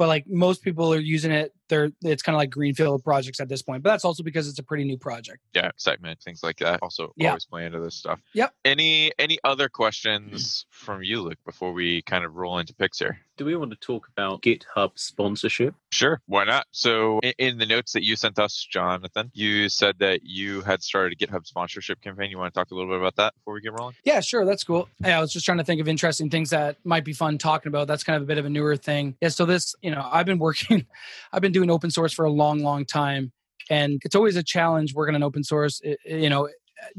[0.00, 3.48] but like most people are using it they're it's kind of like greenfield projects at
[3.48, 3.82] this point.
[3.82, 5.38] But that's also because it's a pretty new project.
[5.54, 6.80] Yeah, excitement, things like that.
[6.82, 7.28] Also yeah.
[7.28, 8.20] always play into this stuff.
[8.34, 8.52] Yep.
[8.64, 13.18] Any any other questions from you, Luke, before we kind of roll into picks here?
[13.36, 15.74] Do we want to talk about GitHub sponsorship?
[15.90, 16.66] Sure, why not?
[16.72, 20.82] So in, in the notes that you sent us, Jonathan, you said that you had
[20.82, 22.30] started a GitHub sponsorship campaign.
[22.30, 23.94] You want to talk a little bit about that before we get rolling?
[24.04, 24.44] Yeah, sure.
[24.44, 24.88] That's cool.
[25.00, 27.68] Yeah, I was just trying to think of interesting things that might be fun talking
[27.68, 27.86] about.
[27.86, 29.16] That's kind of a bit of a newer thing.
[29.20, 30.86] Yeah, so this, you know, I've been working,
[31.32, 33.32] I've been doing open source for a long, long time.
[33.68, 35.82] And it's always a challenge working on open source.
[36.06, 36.48] You know,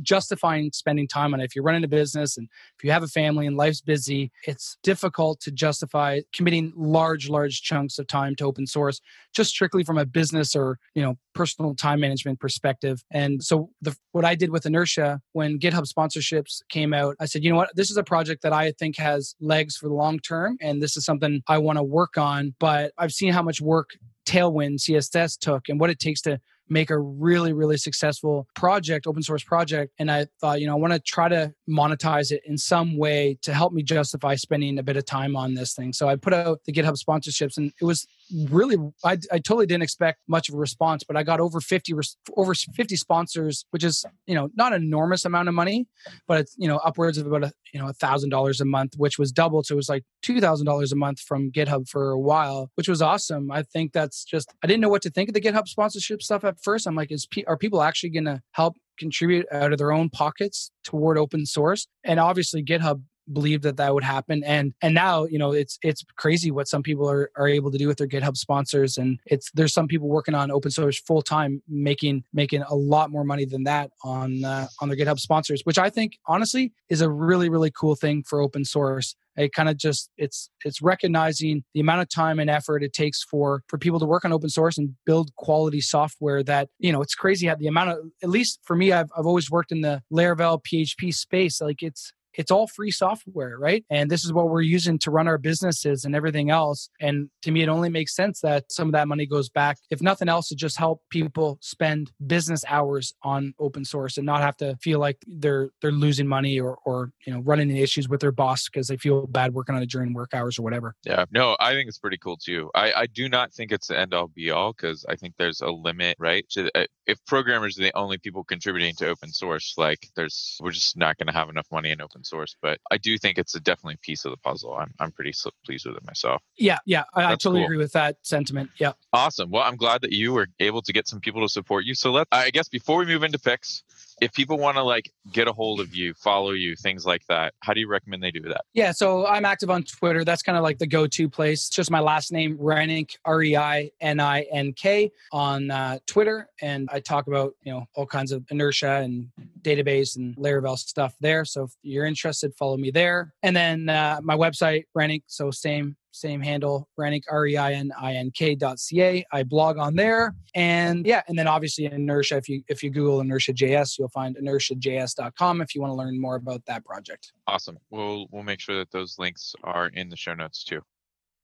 [0.02, 1.46] justifying spending time on it.
[1.46, 2.48] If you're running a business and
[2.78, 7.62] if you have a family and life's busy, it's difficult to justify committing large, large
[7.62, 9.02] chunks of time to open source
[9.34, 13.04] just strictly from a business or, you know, personal time management perspective.
[13.12, 17.44] And so the, what I did with Inertia when GitHub sponsorships came out, I said,
[17.44, 20.20] you know what, this is a project that I think has legs for the long
[20.20, 20.58] term.
[20.62, 22.56] And this is something I want to work on.
[22.60, 23.92] But I've seen how much work
[24.26, 29.22] Tailwind CSS took and what it takes to make a really really successful project open
[29.22, 29.92] source project.
[30.00, 33.38] And i thought you know i want to try to monetize it in some way
[33.42, 35.92] to help me justify spending a bit of time on this thing.
[35.92, 38.08] So i put out the github sponsorships and it was
[38.50, 41.94] really I, I totally didn't expect much of a response but i got over 50
[42.36, 45.88] over 50 sponsors which is you know not an enormous amount of money
[46.28, 48.94] but it's you know upwards of about a you know a thousand dollars a month
[48.98, 49.64] which was double.
[49.64, 52.88] So it was like two thousand dollars a month from github for a while which
[52.88, 53.52] was awesome.
[53.52, 56.44] I think that's just i didn't know what to think of the github sponsorship stuff
[56.44, 56.88] at first.
[56.88, 60.72] I'm like is are people actually going to help contribute out of their own pockets
[60.84, 61.88] toward open source?
[62.04, 64.44] And obviously github believed that that would happen.
[64.44, 67.78] And and now you know it's it's crazy what some people are, are able to
[67.78, 68.98] do with their github sponsors.
[68.98, 73.12] And it's there's some people working on open source full time making making a lot
[73.12, 77.02] more money than that on uh, on their github sponsors which i think honestly is
[77.02, 79.16] a really really cool thing for open source.
[79.38, 83.24] It kind of just it's it's recognizing the amount of time and effort it takes
[83.24, 87.02] for for people to work on open source and build quality software that you know
[87.02, 89.82] it's crazy how the amount of at least for me i've, I've always worked in
[89.82, 91.62] the laravel php space.
[91.62, 93.84] Like it's it's all free software, right?
[93.90, 96.90] And this is what we're using to run our businesses and everything else.
[97.00, 100.02] And to me, it only makes sense that some of that money goes back, if
[100.02, 104.58] nothing else, to just help people spend business hours on open source and not have
[104.58, 108.22] to feel like they're they're losing money or or you know running into issues with
[108.22, 110.96] their boss because they feel bad working on it during work hours or whatever.
[111.04, 112.70] Yeah, no, I think it's pretty cool too.
[112.76, 115.62] I I do not think it's the end all be all because I think there's
[115.62, 116.48] a limit, right?
[116.52, 120.72] To uh, if programmers are the only people contributing to open source, like there's we're
[120.72, 123.38] just not going to have enough money in open open source, but I do think
[123.38, 124.76] it's a definitely piece of the puzzle.
[124.76, 125.34] I'm I'm pretty
[125.66, 126.42] pleased with it myself.
[126.58, 127.66] Yeah, yeah, I, I totally cool.
[127.66, 128.70] agree with that sentiment.
[128.78, 128.94] Yeah.
[129.14, 129.50] Awesome.
[129.50, 131.96] Well, I'm glad that you were able to get some people to support you.
[131.96, 133.84] So let's I guess before we move into picks,
[134.22, 137.54] if people want to like get a hold of you, follow you, things like that,
[137.62, 138.62] how do you recommend they do that?
[138.74, 140.24] Yeah, so I'm active on Twitter.
[140.24, 141.68] That's kind of like the go-to place.
[141.68, 147.72] It's just my last name, Reinink, R-E-I-N-I-N-K, on uh, Twitter, and I talk about you
[147.74, 149.30] know all kinds of inertia and
[149.62, 151.46] database and Laravel stuff there.
[151.46, 153.34] So if you're interested, follow me there.
[153.44, 159.26] And then uh, my website, Reinink, so same same handle, Reinink, R-E-I-N-I-N-K dot C-A.
[159.32, 160.36] I blog on there.
[160.56, 164.36] And yeah, and then obviously Inertia, if you if you Google Inertia JS, you'll find
[164.36, 167.32] inertiajs.com if you want to learn more about that project.
[167.48, 167.78] Awesome.
[167.90, 170.82] We'll we'll make sure that those links are in the show notes too.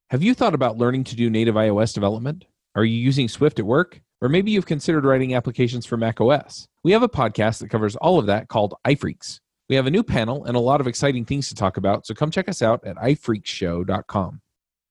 [0.09, 2.45] Have you thought about learning to do native iOS development?
[2.76, 4.01] Are you using Swift at work?
[4.22, 6.68] Or maybe you've considered writing applications for macOS.
[6.84, 9.39] We have a podcast that covers all of that called iPhreaks.
[9.70, 12.13] We have a new panel and a lot of exciting things to talk about, so
[12.13, 14.41] come check us out at iPhreakshow.com.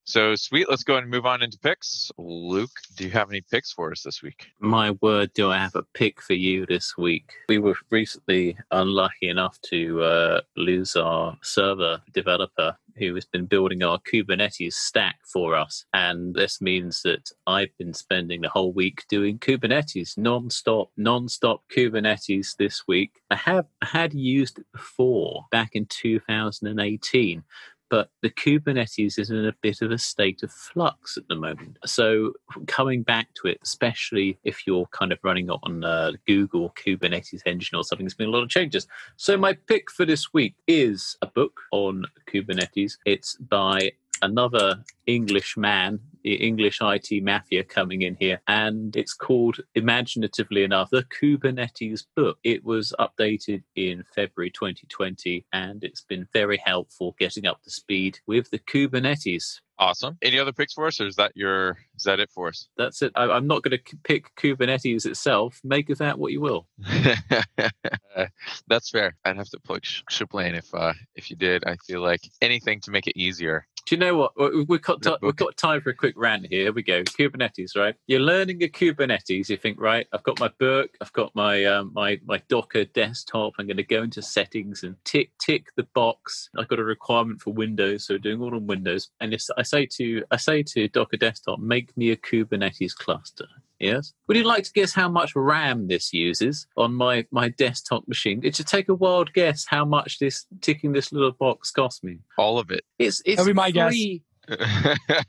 [0.09, 0.71] So sweet.
[0.71, 2.13] Let's go ahead and move on into picks.
[2.17, 4.47] Luke, do you have any picks for us this week?
[4.61, 7.33] My word, do I have a pick for you this week?
[7.49, 13.83] We were recently unlucky enough to uh, lose our server developer who has been building
[13.83, 15.85] our Kubernetes stack for us.
[15.93, 22.57] And this means that I've been spending the whole week doing Kubernetes non-stop, non-stop Kubernetes
[22.57, 23.21] this week.
[23.31, 27.43] I have had used it before back in 2018
[27.89, 31.79] but the Kubernetes is in a bit of a state of flux at the moment.
[31.85, 32.33] So
[32.67, 37.77] coming back to it, especially if you're kind of running on uh, Google Kubernetes engine
[37.77, 38.87] or something, there's been a lot of changes.
[39.17, 42.99] So my pick for this week is a book on Kubernetes.
[43.05, 43.93] It's by
[44.23, 50.91] another English man, the English IT mafia coming in here, and it's called, imaginatively enough,
[50.91, 52.39] the Kubernetes book.
[52.43, 58.19] It was updated in February 2020, and it's been very helpful getting up to speed
[58.27, 59.61] with the Kubernetes.
[59.79, 60.17] Awesome.
[60.23, 62.69] Any other picks for us, or is that your is that it for us?
[62.79, 63.13] That's it.
[63.15, 65.61] I, am not going to pick Kubernetes itself.
[65.63, 66.67] Make of that what you will.
[68.69, 69.15] That's fair.
[69.25, 71.65] I'd have to plug Shiplane if uh, if you did.
[71.67, 73.67] I feel like anything to make it easier.
[73.87, 74.69] Do you know what?
[74.69, 76.63] We've got t- we've got time for a quick rant here.
[76.63, 77.05] Here we go.
[77.05, 77.95] Kubernetes, right?
[78.09, 79.49] You're learning a Kubernetes.
[79.49, 80.09] You think, right?
[80.13, 80.91] I've got my book.
[81.01, 83.53] I've got my um, my my Docker desktop.
[83.59, 86.51] I'm going to go into settings and tick tick the box.
[86.59, 89.11] I've got a requirement for Windows, so doing all on Windows.
[89.21, 93.47] And if I say to I say to Docker desktop, make me a Kubernetes cluster.
[93.79, 94.13] Yes.
[94.27, 98.41] Would you like to guess how much RAM this uses on my, my desktop machine?
[98.43, 102.19] It should take a wild guess how much this ticking this little box cost me.
[102.39, 102.85] All of it.
[102.99, 104.23] It's it's That'll be my three,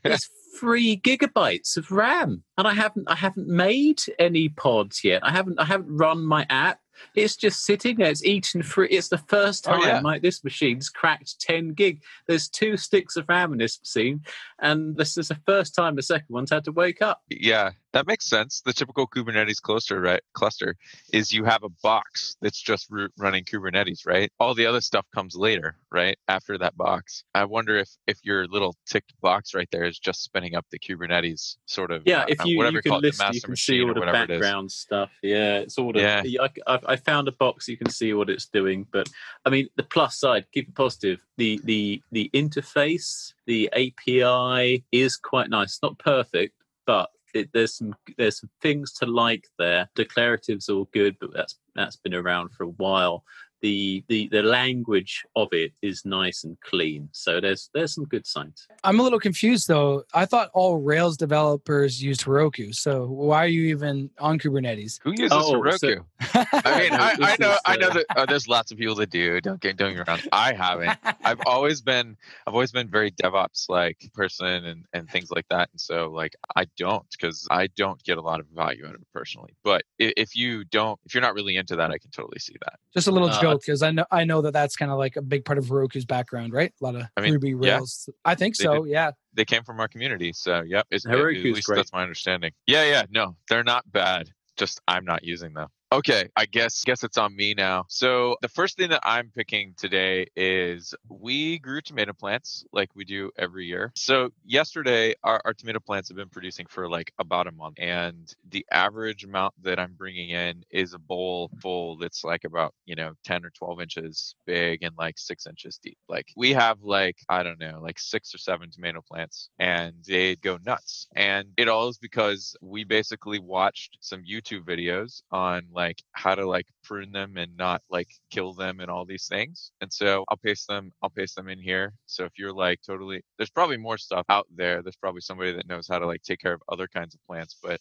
[0.03, 0.29] it's
[0.59, 2.43] three gigabytes of RAM.
[2.57, 5.23] And I haven't I haven't made any pods yet.
[5.25, 6.79] I haven't I haven't run my app.
[7.15, 8.09] It's just sitting there.
[8.09, 8.87] It's eaten free.
[8.89, 9.99] It's the first Oh, time yeah.
[10.01, 12.01] like this machine's cracked 10 gig.
[12.27, 14.21] There's two sticks of RAM in this machine,
[14.59, 17.21] and this is the first time the second one's had to wake up.
[17.29, 18.61] yeah, that makes sense.
[18.65, 20.21] The typical Kubernetes cluster, right?
[20.33, 20.75] Cluster
[21.13, 24.31] is you have a box that's just ru- running Kubernetes, right?
[24.39, 26.17] All the other stuff comes later, right?
[26.27, 27.23] After that box.
[27.33, 30.77] I wonder if if your little ticked box right there is just spinning up the
[30.79, 33.41] Kubernetes sort of Yeah, uh, if you, whatever you call can it, the list, you
[33.41, 35.09] can see all the it background stuff.
[35.23, 35.91] Yeah, it's all.
[35.93, 36.23] The, Yeah.
[36.41, 37.67] I, I've, I found a box.
[37.67, 38.87] You can see what it's doing.
[38.91, 39.09] But
[39.45, 41.19] I mean, the plus side, keep it positive.
[41.37, 45.79] The the the interface, the API is quite nice.
[45.83, 49.89] Not perfect, but it, there's some there's some things to like there.
[49.95, 53.23] Declaratives all good, but that's that's been around for a while.
[53.61, 58.27] The, the the language of it is nice and clean, so there's there's some good
[58.27, 58.67] signs.
[58.83, 60.03] I'm a little confused though.
[60.13, 62.75] I thought all Rails developers used Heroku.
[62.75, 64.99] So why are you even on Kubernetes?
[65.03, 65.79] Who uses Oh, Heroku?
[65.79, 66.03] so-
[66.63, 69.09] I mean, I, I know, I know uh, that uh, there's lots of people that
[69.09, 69.39] do.
[69.41, 70.19] Don't get don't get me wrong.
[70.31, 70.97] I haven't.
[71.23, 75.69] I've always been, I've always been very DevOps like person and and things like that.
[75.71, 79.01] And so like I don't because I don't get a lot of value out of
[79.01, 79.53] it personally.
[79.63, 82.55] But if, if you don't, if you're not really into that, I can totally see
[82.65, 82.77] that.
[82.93, 85.15] Just a little Uh, joke because I know I know that that's kind of like
[85.15, 86.73] a big part of Heroku's background, right?
[86.81, 87.75] A lot of I mean, Ruby yeah.
[87.75, 88.09] Rails.
[88.25, 88.85] I think They so.
[88.85, 89.11] Yeah.
[89.33, 90.87] They came from our community, so yep.
[90.89, 91.75] It's, at least great.
[91.75, 92.51] that's my understanding.
[92.65, 93.05] Yeah, yeah.
[93.09, 94.29] No, they're not bad.
[94.57, 95.67] Just I'm not using them.
[95.89, 97.85] Okay, I guess guess it's on me now.
[97.87, 103.05] So the first thing that I'm picking today is we grew tomato plants like we
[103.05, 103.93] do every year.
[103.95, 108.29] So yesterday our, our tomato plants have been producing for like about a month, and
[108.49, 112.95] the average amount that I'm bringing in is a bowl full that's like about you
[112.95, 115.97] know 10 or 12 inches big and like six inches deep.
[116.09, 120.35] Like we have like I don't know like six or seven tomato plants, and they
[120.35, 121.07] go nuts.
[121.15, 126.47] And it all is because we basically watched some YouTube videos on like how to
[126.47, 129.71] like prune them and not like kill them and all these things.
[129.81, 131.93] And so I'll paste them, I'll paste them in here.
[132.07, 134.81] So if you're like totally there's probably more stuff out there.
[134.83, 137.57] There's probably somebody that knows how to like take care of other kinds of plants,
[137.63, 137.79] but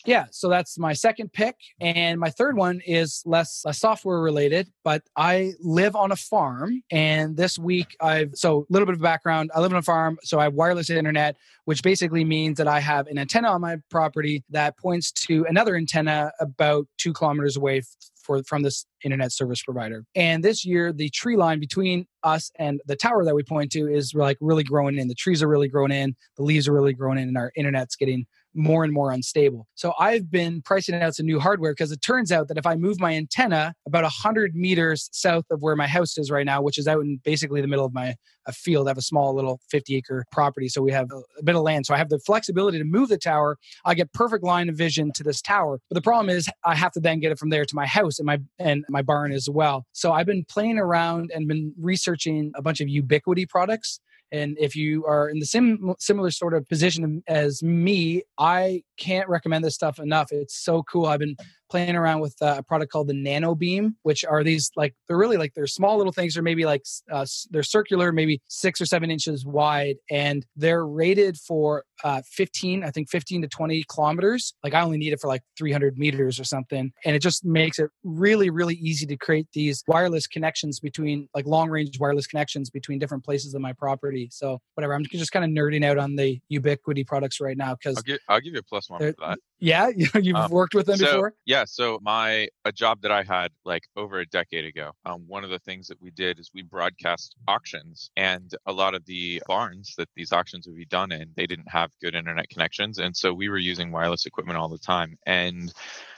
[0.06, 4.70] Yeah, so that's my second pick, and my third one is less, less software related,
[4.86, 9.02] but I live on a farm, and this week I've so a little bit of
[9.02, 9.52] background.
[9.54, 11.36] I live on a farm, so I have wireless internet,
[11.66, 15.76] which basically means that I have an antenna on my property that points to another
[15.76, 17.82] antenna about two kilometers away
[18.16, 20.04] for from this internet service provider.
[20.16, 23.88] And this year, the tree line between us and the tower that we point to
[23.88, 25.10] is like really growing in.
[25.10, 27.96] The trees are really growing in, the leaves are really growing in, and our internet's
[27.96, 28.26] getting
[28.56, 29.68] more and more unstable.
[29.76, 32.76] So I've been pricing out some new hardware because it turns out that if I
[32.76, 36.78] move my antenna about 100 meters south of where my house is right now, which
[36.78, 38.16] is out in basically the middle of my
[38.48, 40.70] a field, I have a small little 50 acre property.
[40.70, 41.86] So we have a bit of land.
[41.86, 43.58] So I have the flexibility to move the tower.
[43.86, 45.80] I get perfect line of vision to this tower.
[45.90, 48.20] But the problem is I have to then get it from there to my house
[48.20, 49.86] and my and my barn as well.
[49.94, 54.00] So I've been playing around and been researching a bunch of Ubiquiti products
[54.32, 59.30] and if you are in the sim- similar sort of position as me, I can't
[59.30, 60.32] recommend this stuff enough.
[60.32, 61.06] It's so cool.
[61.06, 61.36] I've been
[61.70, 65.38] playing around with uh, a product called the NanoBeam, which are these like they're really
[65.38, 66.34] like they're small little things.
[66.34, 71.38] They're maybe like uh, they're circular, maybe six or seven inches wide, and they're rated
[71.38, 74.54] for uh, 15, I think 15 to 20 kilometers.
[74.64, 77.80] Like I only need it for like 300 meters or something, and it just makes
[77.80, 82.70] it really really easy to create these wireless connections between like long range wireless connections
[82.70, 84.30] between different places of my property.
[84.32, 87.98] So whatever, I'm just kind of nerding out on the Ubiquiti products right now because
[87.98, 89.40] I'll give, I'll give you a plus one for that.
[89.60, 91.34] Yeah, you've Um, worked with them so, before.
[91.46, 94.92] Yeah, so my a job that I had like over a decade ago.
[95.06, 98.96] Um, one of the things that we did is we broadcast auctions, and a lot
[98.96, 102.50] of the barns that these auctions would be done in, they didn't have good internet
[102.50, 105.74] connections, and so we were using wireless equipment all the time, and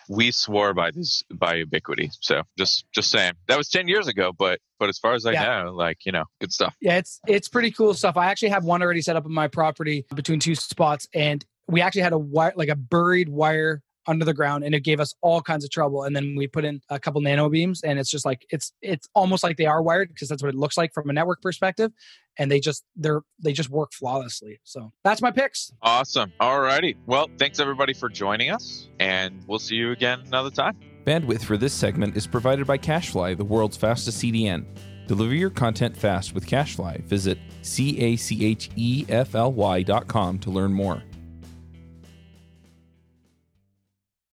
[0.10, 2.10] we swore by this by Ubiquiti.
[2.22, 5.34] So just just saying that was ten years ago, but but as far as I
[5.34, 5.64] Yeah.
[5.64, 6.76] know, like you know, good stuff.
[6.82, 8.18] Yeah, it's it's pretty cool stuff.
[8.18, 11.82] I actually have one already set up on my property between two spots, and we
[11.82, 15.14] actually had a wire like a buried wire under the ground and it gave us
[15.22, 18.24] all kinds of trouble and then we put in a couple NanoBeams and it's just
[18.24, 21.10] like it's it's almost like they are wired because that's what it looks like from
[21.10, 21.92] a network perspective
[22.38, 26.32] and they just they're they just work flawlessly so that's my picks Awesome.
[26.40, 26.96] All righty.
[27.06, 30.78] Well, thanks everybody for joining us, and we'll see you again another time.
[31.06, 34.66] Bandwidth for this segment is provided by CacheFly, the world's fastest CDN.
[35.08, 37.04] Deliver your content fast with CacheFly.
[37.04, 41.02] Visit C A C H E F L Y dot com to learn more.